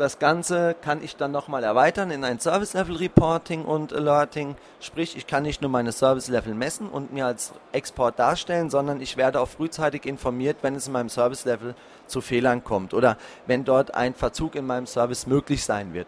Das 0.00 0.18
Ganze 0.18 0.74
kann 0.80 1.04
ich 1.04 1.16
dann 1.16 1.30
nochmal 1.30 1.62
erweitern 1.62 2.10
in 2.10 2.24
ein 2.24 2.40
Service 2.40 2.72
Level 2.72 2.96
Reporting 2.96 3.66
und 3.66 3.92
Alerting. 3.92 4.56
Sprich, 4.80 5.14
ich 5.14 5.26
kann 5.26 5.42
nicht 5.42 5.60
nur 5.60 5.70
meine 5.70 5.92
Service 5.92 6.28
Level 6.28 6.54
messen 6.54 6.88
und 6.88 7.12
mir 7.12 7.26
als 7.26 7.52
Export 7.72 8.18
darstellen, 8.18 8.70
sondern 8.70 9.02
ich 9.02 9.18
werde 9.18 9.38
auch 9.38 9.48
frühzeitig 9.48 10.06
informiert, 10.06 10.56
wenn 10.62 10.74
es 10.74 10.86
in 10.86 10.94
meinem 10.94 11.10
Service 11.10 11.44
Level 11.44 11.74
zu 12.06 12.22
Fehlern 12.22 12.64
kommt 12.64 12.94
oder 12.94 13.18
wenn 13.46 13.66
dort 13.66 13.94
ein 13.94 14.14
Verzug 14.14 14.54
in 14.54 14.66
meinem 14.66 14.86
Service 14.86 15.26
möglich 15.26 15.64
sein 15.64 15.92
wird. 15.92 16.06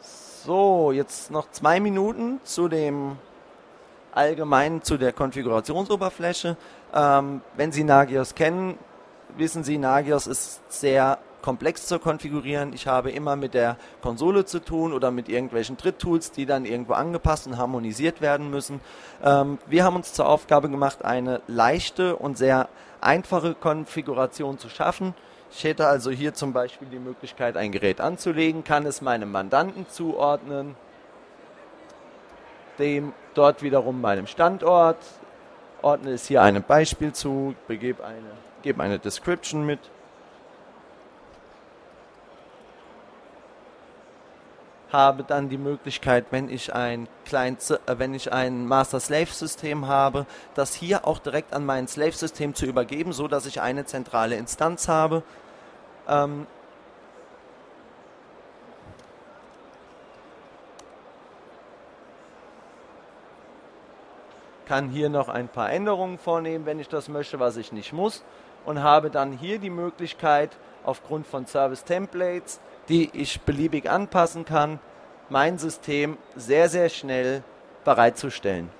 So, 0.00 0.92
jetzt 0.92 1.32
noch 1.32 1.50
zwei 1.50 1.80
Minuten 1.80 2.38
zu 2.44 2.68
dem 2.68 3.16
allgemeinen, 4.12 4.84
zu 4.84 4.96
der 4.96 5.12
Konfigurationsoberfläche. 5.12 6.56
Ähm, 6.94 7.40
wenn 7.56 7.72
Sie 7.72 7.82
Nagios 7.82 8.36
kennen, 8.36 8.78
wissen 9.36 9.64
Sie, 9.64 9.76
Nagios 9.76 10.28
ist 10.28 10.60
sehr 10.70 11.18
komplex 11.42 11.86
zu 11.86 11.98
konfigurieren. 11.98 12.72
Ich 12.72 12.86
habe 12.86 13.10
immer 13.10 13.36
mit 13.36 13.54
der 13.54 13.76
Konsole 14.00 14.44
zu 14.44 14.60
tun 14.60 14.92
oder 14.92 15.10
mit 15.10 15.28
irgendwelchen 15.28 15.76
Dritttools, 15.76 16.30
die 16.30 16.46
dann 16.46 16.64
irgendwo 16.64 16.94
angepasst 16.94 17.46
und 17.46 17.58
harmonisiert 17.58 18.20
werden 18.20 18.50
müssen. 18.50 18.80
Ähm, 19.22 19.58
wir 19.66 19.84
haben 19.84 19.96
uns 19.96 20.14
zur 20.14 20.28
Aufgabe 20.28 20.70
gemacht, 20.70 21.04
eine 21.04 21.42
leichte 21.48 22.16
und 22.16 22.38
sehr 22.38 22.68
einfache 23.00 23.54
Konfiguration 23.54 24.58
zu 24.58 24.68
schaffen. 24.68 25.14
Ich 25.50 25.64
hätte 25.64 25.86
also 25.86 26.10
hier 26.10 26.32
zum 26.32 26.54
Beispiel 26.54 26.88
die 26.88 26.98
Möglichkeit, 26.98 27.58
ein 27.58 27.72
Gerät 27.72 28.00
anzulegen, 28.00 28.64
kann 28.64 28.86
es 28.86 29.02
meinem 29.02 29.30
Mandanten 29.30 29.86
zuordnen, 29.88 30.76
dem 32.78 33.12
dort 33.34 33.62
wiederum 33.62 34.00
meinem 34.00 34.26
Standort, 34.26 34.96
ordne 35.82 36.12
es 36.12 36.26
hier 36.26 36.40
einem 36.40 36.62
Beispiel 36.62 37.12
zu, 37.12 37.54
begebe 37.66 38.02
eine, 38.02 38.30
gebe 38.62 38.82
eine 38.82 38.98
Description 38.98 39.66
mit. 39.66 39.80
Habe 44.92 45.24
dann 45.24 45.48
die 45.48 45.58
Möglichkeit, 45.58 46.26
wenn 46.30 46.48
ich 46.48 46.74
ein 46.74 47.08
Client, 47.24 47.58
äh, 47.86 47.98
wenn 47.98 48.14
ich 48.14 48.32
ein 48.32 48.66
Master-Slave-System 48.66 49.86
habe, 49.86 50.26
das 50.54 50.74
hier 50.74 51.06
auch 51.06 51.18
direkt 51.18 51.52
an 51.54 51.64
mein 51.64 51.88
Slave-System 51.88 52.54
zu 52.54 52.66
übergeben, 52.66 53.12
so 53.12 53.28
dass 53.28 53.46
ich 53.46 53.60
eine 53.60 53.84
zentrale 53.86 54.36
Instanz 54.36 54.88
habe, 54.88 55.22
ähm, 56.08 56.46
kann 64.66 64.90
hier 64.90 65.08
noch 65.08 65.28
ein 65.28 65.48
paar 65.48 65.70
Änderungen 65.70 66.18
vornehmen, 66.18 66.66
wenn 66.66 66.78
ich 66.78 66.88
das 66.88 67.08
möchte, 67.08 67.40
was 67.40 67.56
ich 67.56 67.72
nicht 67.72 67.92
muss 67.92 68.22
und 68.64 68.82
habe 68.82 69.10
dann 69.10 69.32
hier 69.32 69.58
die 69.58 69.70
Möglichkeit, 69.70 70.50
aufgrund 70.84 71.26
von 71.26 71.46
Service 71.46 71.84
Templates, 71.84 72.60
die 72.88 73.10
ich 73.12 73.40
beliebig 73.42 73.90
anpassen 73.90 74.44
kann, 74.44 74.78
mein 75.28 75.58
System 75.58 76.18
sehr, 76.36 76.68
sehr 76.68 76.88
schnell 76.88 77.42
bereitzustellen. 77.84 78.70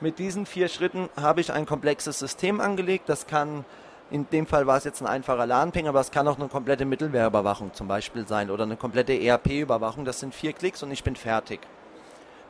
Mit 0.00 0.18
diesen 0.18 0.46
vier 0.46 0.68
Schritten 0.68 1.08
habe 1.20 1.40
ich 1.40 1.52
ein 1.52 1.66
komplexes 1.66 2.18
System 2.18 2.60
angelegt. 2.60 3.08
Das 3.08 3.26
kann 3.26 3.64
in 4.10 4.28
dem 4.30 4.46
Fall 4.46 4.66
war 4.66 4.76
es 4.76 4.84
jetzt 4.84 5.00
ein 5.00 5.06
einfacher 5.06 5.46
LAN-Ping, 5.46 5.88
aber 5.88 6.00
es 6.00 6.10
kann 6.10 6.28
auch 6.28 6.38
eine 6.38 6.48
komplette 6.48 6.84
Mittelwehrüberwachung 6.84 7.72
zum 7.72 7.88
Beispiel 7.88 8.28
sein 8.28 8.50
oder 8.50 8.64
eine 8.64 8.76
komplette 8.76 9.12
ERP-Überwachung. 9.12 10.04
Das 10.04 10.20
sind 10.20 10.34
vier 10.34 10.52
Klicks 10.52 10.82
und 10.82 10.90
ich 10.90 11.02
bin 11.02 11.16
fertig. 11.16 11.60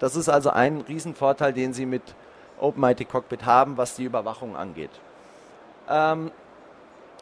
Das 0.01 0.17
ist 0.17 0.29
also 0.29 0.51
ein 0.51 0.81
Riesenvorteil, 0.81 1.53
den 1.53 1.73
Sie 1.73 1.87
mit 1.87 2.03
OpenIT 2.59 3.09
Cockpit 3.09 3.47
haben, 3.47 3.77
was 3.77 3.95
die 3.97 4.05
Überwachung 4.05 4.57
angeht. 4.57 4.91
Ähm, 5.89 6.33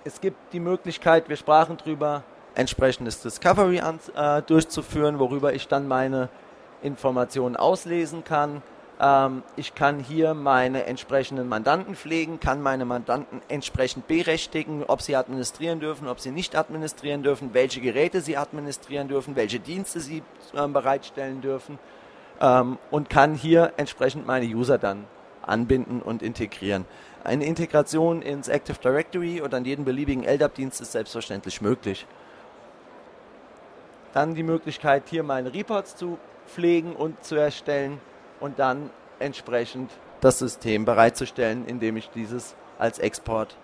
es 0.05 0.21
gibt 0.21 0.53
die 0.53 0.61
Möglichkeit, 0.61 1.29
wir 1.29 1.37
sprachen 1.37 1.77
drüber, 1.77 2.23
entsprechendes 2.55 3.23
Discovery 3.23 3.81
an, 3.81 3.99
äh, 4.15 4.43
durchzuführen, 4.43 5.19
worüber 5.19 5.55
ich 5.55 5.69
dann 5.69 5.89
meine 5.89 6.29
Informationen 6.83 7.57
auslesen 7.57 8.25
kann. 8.25 8.63
Ähm, 9.01 9.43
ich 9.57 9.75
kann 9.75 10.01
hier 10.01 10.35
meine 10.35 10.85
entsprechenden 10.85 11.49
Mandanten 11.49 11.95
pflegen, 11.95 12.41
kann 12.41 12.61
meine 12.61 12.85
Mandanten 12.85 13.41
entsprechend 13.49 14.07
berechtigen, 14.07 14.85
ob 14.87 15.01
sie 15.03 15.17
administrieren 15.17 15.81
dürfen, 15.81 16.09
ob 16.09 16.21
sie 16.21 16.31
nicht 16.31 16.57
administrieren 16.57 17.23
dürfen, 17.23 17.55
welche 17.55 17.81
Geräte 17.81 18.21
sie 18.21 18.37
administrieren 18.37 19.09
dürfen, 19.09 19.37
welche 19.37 19.61
Dienste 19.61 20.01
sie 20.01 20.23
äh, 20.55 20.69
bereitstellen 20.69 21.41
dürfen 21.41 21.79
ähm, 22.41 22.79
und 22.91 23.09
kann 23.09 23.35
hier 23.35 23.73
entsprechend 23.77 24.27
meine 24.27 24.47
User 24.47 24.79
dann 24.79 25.07
anbinden 25.43 26.01
und 26.01 26.23
integrieren. 26.23 26.85
Eine 27.25 27.45
Integration 27.45 28.23
ins 28.23 28.49
Active 28.49 28.79
Directory 28.83 29.43
oder 29.43 29.59
an 29.59 29.65
jeden 29.65 29.85
beliebigen 29.85 30.25
LDAP-Dienst 30.25 30.81
ist 30.81 30.93
selbstverständlich 30.93 31.61
möglich. 31.61 32.07
Dann 34.13 34.35
die 34.35 34.43
Möglichkeit, 34.43 35.05
hier 35.09 35.23
meine 35.23 35.55
Reports 35.55 35.97
zu 35.97 36.19
pflegen 36.47 36.95
und 36.95 37.23
zu 37.25 37.37
erstellen 37.37 38.01
und 38.41 38.59
dann 38.59 38.91
entsprechend 39.19 39.91
das 40.21 40.39
System 40.39 40.85
bereitzustellen, 40.85 41.67
indem 41.67 41.97
ich 41.97 42.11
dieses 42.11 42.55
als 42.79 42.99
Export 42.99 43.57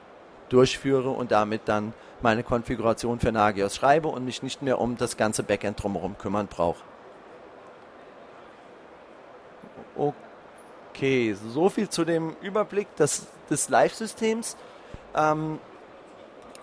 durchführe 0.48 1.10
und 1.10 1.30
damit 1.32 1.62
dann 1.66 1.92
meine 2.22 2.42
Konfiguration 2.42 3.20
für 3.20 3.32
Nagios 3.32 3.76
schreibe 3.76 4.08
und 4.08 4.24
mich 4.24 4.42
nicht 4.42 4.62
mehr 4.62 4.80
um 4.80 4.96
das 4.96 5.16
ganze 5.16 5.42
Backend 5.42 5.82
drumherum 5.82 6.16
kümmern 6.16 6.46
brauche. 6.46 6.82
Okay, 9.96 10.27
so 11.52 11.68
viel 11.68 11.88
zu 11.88 12.04
dem 12.04 12.34
Überblick 12.42 12.94
des, 12.96 13.26
des 13.50 13.68
Live-Systems. 13.68 14.56
Ähm, 15.14 15.60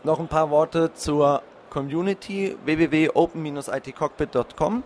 noch 0.04 0.19
ein 0.19 0.28
paar 0.28 0.50
Worte 0.50 0.93
zur 0.93 1.41
Community 1.69 2.58
www.open-itcockpit.com 2.63 4.84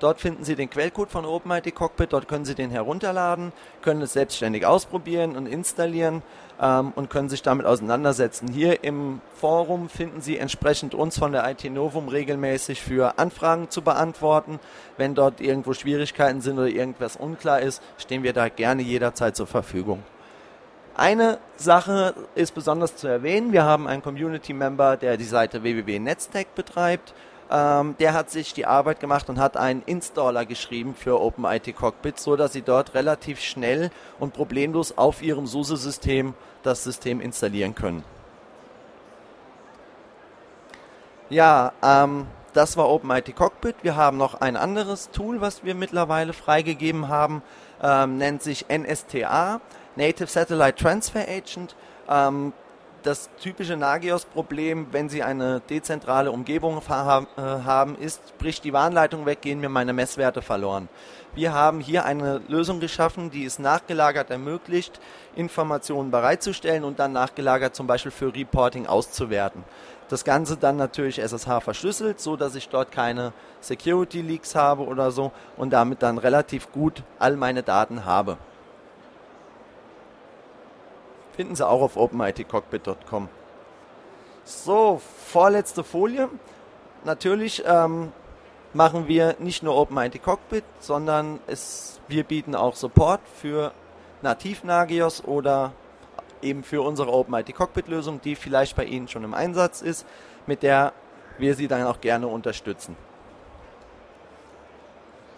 Dort 0.00 0.18
finden 0.18 0.44
Sie 0.44 0.56
den 0.56 0.70
Quellcode 0.70 1.10
von 1.10 1.26
OpenIT 1.26 1.74
Cockpit, 1.74 2.14
dort 2.14 2.26
können 2.26 2.46
Sie 2.46 2.54
den 2.54 2.70
herunterladen, 2.70 3.52
können 3.82 4.00
es 4.00 4.14
selbstständig 4.14 4.64
ausprobieren 4.64 5.36
und 5.36 5.46
installieren 5.46 6.22
ähm, 6.58 6.92
und 6.96 7.10
können 7.10 7.28
sich 7.28 7.42
damit 7.42 7.66
auseinandersetzen. 7.66 8.48
Hier 8.48 8.82
im 8.82 9.20
Forum 9.34 9.90
finden 9.90 10.22
Sie 10.22 10.38
entsprechend 10.38 10.94
uns 10.94 11.18
von 11.18 11.32
der 11.32 11.48
IT 11.50 11.64
Novum 11.64 12.08
regelmäßig 12.08 12.80
für 12.80 13.18
Anfragen 13.18 13.68
zu 13.68 13.82
beantworten. 13.82 14.58
Wenn 14.96 15.14
dort 15.14 15.42
irgendwo 15.42 15.74
Schwierigkeiten 15.74 16.40
sind 16.40 16.58
oder 16.58 16.68
irgendwas 16.68 17.16
unklar 17.16 17.60
ist, 17.60 17.82
stehen 17.98 18.22
wir 18.22 18.32
da 18.32 18.48
gerne 18.48 18.80
jederzeit 18.80 19.36
zur 19.36 19.46
Verfügung. 19.46 20.02
Eine 20.96 21.38
Sache 21.56 22.14
ist 22.34 22.54
besonders 22.54 22.96
zu 22.96 23.06
erwähnen. 23.06 23.52
Wir 23.52 23.64
haben 23.64 23.86
einen 23.86 24.02
Community-Member, 24.02 24.96
der 24.96 25.18
die 25.18 25.24
Seite 25.24 25.62
www.netztech 25.62 26.48
betreibt. 26.54 27.14
Ähm, 27.50 27.96
der 27.98 28.14
hat 28.14 28.30
sich 28.30 28.54
die 28.54 28.64
Arbeit 28.64 29.00
gemacht 29.00 29.28
und 29.28 29.40
hat 29.40 29.56
einen 29.56 29.82
Installer 29.82 30.46
geschrieben 30.46 30.94
für 30.94 31.20
OpenIT 31.20 31.74
Cockpit, 31.74 32.20
so 32.20 32.36
dass 32.36 32.52
Sie 32.52 32.62
dort 32.62 32.94
relativ 32.94 33.40
schnell 33.40 33.90
und 34.20 34.34
problemlos 34.34 34.96
auf 34.96 35.20
Ihrem 35.20 35.46
SUSE-System 35.46 36.34
das 36.62 36.84
System 36.84 37.20
installieren 37.20 37.74
können. 37.74 38.04
Ja, 41.28 41.72
ähm, 41.82 42.26
das 42.52 42.76
war 42.76 42.88
OpenIT 42.88 43.34
Cockpit. 43.34 43.76
Wir 43.82 43.96
haben 43.96 44.16
noch 44.16 44.40
ein 44.40 44.56
anderes 44.56 45.10
Tool, 45.10 45.40
was 45.40 45.64
wir 45.64 45.74
mittlerweile 45.74 46.32
freigegeben 46.32 47.08
haben, 47.08 47.42
ähm, 47.82 48.16
nennt 48.16 48.42
sich 48.42 48.66
NSTA, 48.68 49.60
Native 49.96 50.28
Satellite 50.28 50.74
Transfer 50.76 51.26
Agent. 51.28 51.74
Ähm, 52.08 52.52
das 53.02 53.30
typische 53.40 53.76
Nagios-Problem, 53.76 54.88
wenn 54.92 55.08
Sie 55.08 55.22
eine 55.22 55.60
dezentrale 55.60 56.30
Umgebung 56.30 56.78
äh, 56.78 57.40
haben, 57.40 57.96
ist, 57.96 58.38
bricht 58.38 58.64
die 58.64 58.72
Warnleitung 58.72 59.26
weg, 59.26 59.40
gehen 59.42 59.60
mir 59.60 59.68
meine 59.68 59.92
Messwerte 59.92 60.42
verloren. 60.42 60.88
Wir 61.34 61.52
haben 61.52 61.80
hier 61.80 62.04
eine 62.04 62.40
Lösung 62.48 62.80
geschaffen, 62.80 63.30
die 63.30 63.44
es 63.44 63.58
nachgelagert 63.58 64.30
ermöglicht, 64.30 65.00
Informationen 65.36 66.10
bereitzustellen 66.10 66.82
und 66.84 66.98
dann 66.98 67.12
nachgelagert 67.12 67.74
zum 67.74 67.86
Beispiel 67.86 68.10
für 68.10 68.34
Reporting 68.34 68.86
auszuwerten. 68.86 69.64
Das 70.08 70.24
Ganze 70.24 70.56
dann 70.56 70.76
natürlich 70.76 71.20
SSH 71.20 71.60
verschlüsselt, 71.60 72.20
so 72.20 72.36
dass 72.36 72.56
ich 72.56 72.68
dort 72.68 72.90
keine 72.90 73.32
Security 73.60 74.22
Leaks 74.22 74.56
habe 74.56 74.84
oder 74.84 75.12
so 75.12 75.30
und 75.56 75.70
damit 75.72 76.02
dann 76.02 76.18
relativ 76.18 76.72
gut 76.72 77.04
all 77.20 77.36
meine 77.36 77.62
Daten 77.62 78.04
habe. 78.04 78.36
Finden 81.40 81.56
Sie 81.56 81.66
auch 81.66 81.80
auf 81.80 81.96
openitcockpit.com. 81.96 83.30
So, 84.44 85.00
vorletzte 85.26 85.82
Folie. 85.82 86.28
Natürlich 87.06 87.62
ähm, 87.64 88.12
machen 88.74 89.08
wir 89.08 89.36
nicht 89.38 89.62
nur 89.62 89.74
OpenIT 89.74 90.22
Cockpit, 90.22 90.64
sondern 90.80 91.40
es, 91.46 91.98
wir 92.08 92.24
bieten 92.24 92.54
auch 92.54 92.76
Support 92.76 93.22
für 93.40 93.72
Nativ-Nagios 94.20 95.24
oder 95.24 95.72
eben 96.42 96.62
für 96.62 96.82
unsere 96.82 97.10
OpenIT 97.10 97.54
Cockpit-Lösung, 97.54 98.20
die 98.20 98.36
vielleicht 98.36 98.76
bei 98.76 98.84
Ihnen 98.84 99.08
schon 99.08 99.24
im 99.24 99.32
Einsatz 99.32 99.80
ist, 99.80 100.04
mit 100.44 100.62
der 100.62 100.92
wir 101.38 101.54
Sie 101.54 101.68
dann 101.68 101.84
auch 101.84 102.02
gerne 102.02 102.26
unterstützen. 102.26 102.96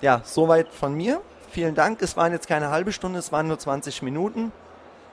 Ja, 0.00 0.22
soweit 0.24 0.66
von 0.66 0.96
mir. 0.96 1.22
Vielen 1.52 1.76
Dank. 1.76 2.02
Es 2.02 2.16
waren 2.16 2.32
jetzt 2.32 2.48
keine 2.48 2.70
halbe 2.70 2.90
Stunde, 2.90 3.20
es 3.20 3.30
waren 3.30 3.46
nur 3.46 3.60
20 3.60 4.02
Minuten. 4.02 4.50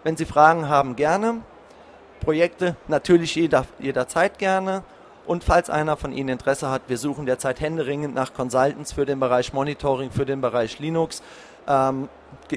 Wenn 0.03 0.17
Sie 0.17 0.25
Fragen 0.25 0.69
haben, 0.69 0.95
gerne. 0.95 1.41
Projekte 2.21 2.75
natürlich 2.87 3.35
jeder, 3.35 3.65
jederzeit 3.79 4.37
gerne. 4.37 4.83
Und 5.25 5.43
falls 5.43 5.69
einer 5.69 5.95
von 5.95 6.11
Ihnen 6.11 6.29
Interesse 6.29 6.69
hat, 6.69 6.83
wir 6.87 6.97
suchen 6.97 7.25
derzeit 7.25 7.59
händeringend 7.59 8.15
nach 8.15 8.33
Consultants 8.33 8.93
für 8.93 9.05
den 9.05 9.19
Bereich 9.19 9.53
Monitoring, 9.53 10.09
für 10.11 10.25
den 10.25 10.41
Bereich 10.41 10.79
Linux. 10.79 11.21
Ähm, 11.67 12.09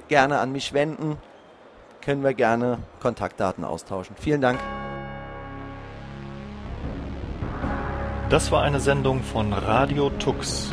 gerne 0.09 0.39
an 0.39 0.53
mich 0.53 0.73
wenden, 0.73 1.19
können 2.01 2.23
wir 2.25 2.35
gerne 2.35 2.79
Kontaktdaten 3.01 3.65
austauschen. 3.65 4.17
Vielen 4.19 4.41
Dank. 4.41 4.59
Das 8.31 8.51
war 8.51 8.63
eine 8.63 8.81
Sendung 8.81 9.23
von 9.23 9.53
Radio 9.53 10.09
Tux, 10.09 10.73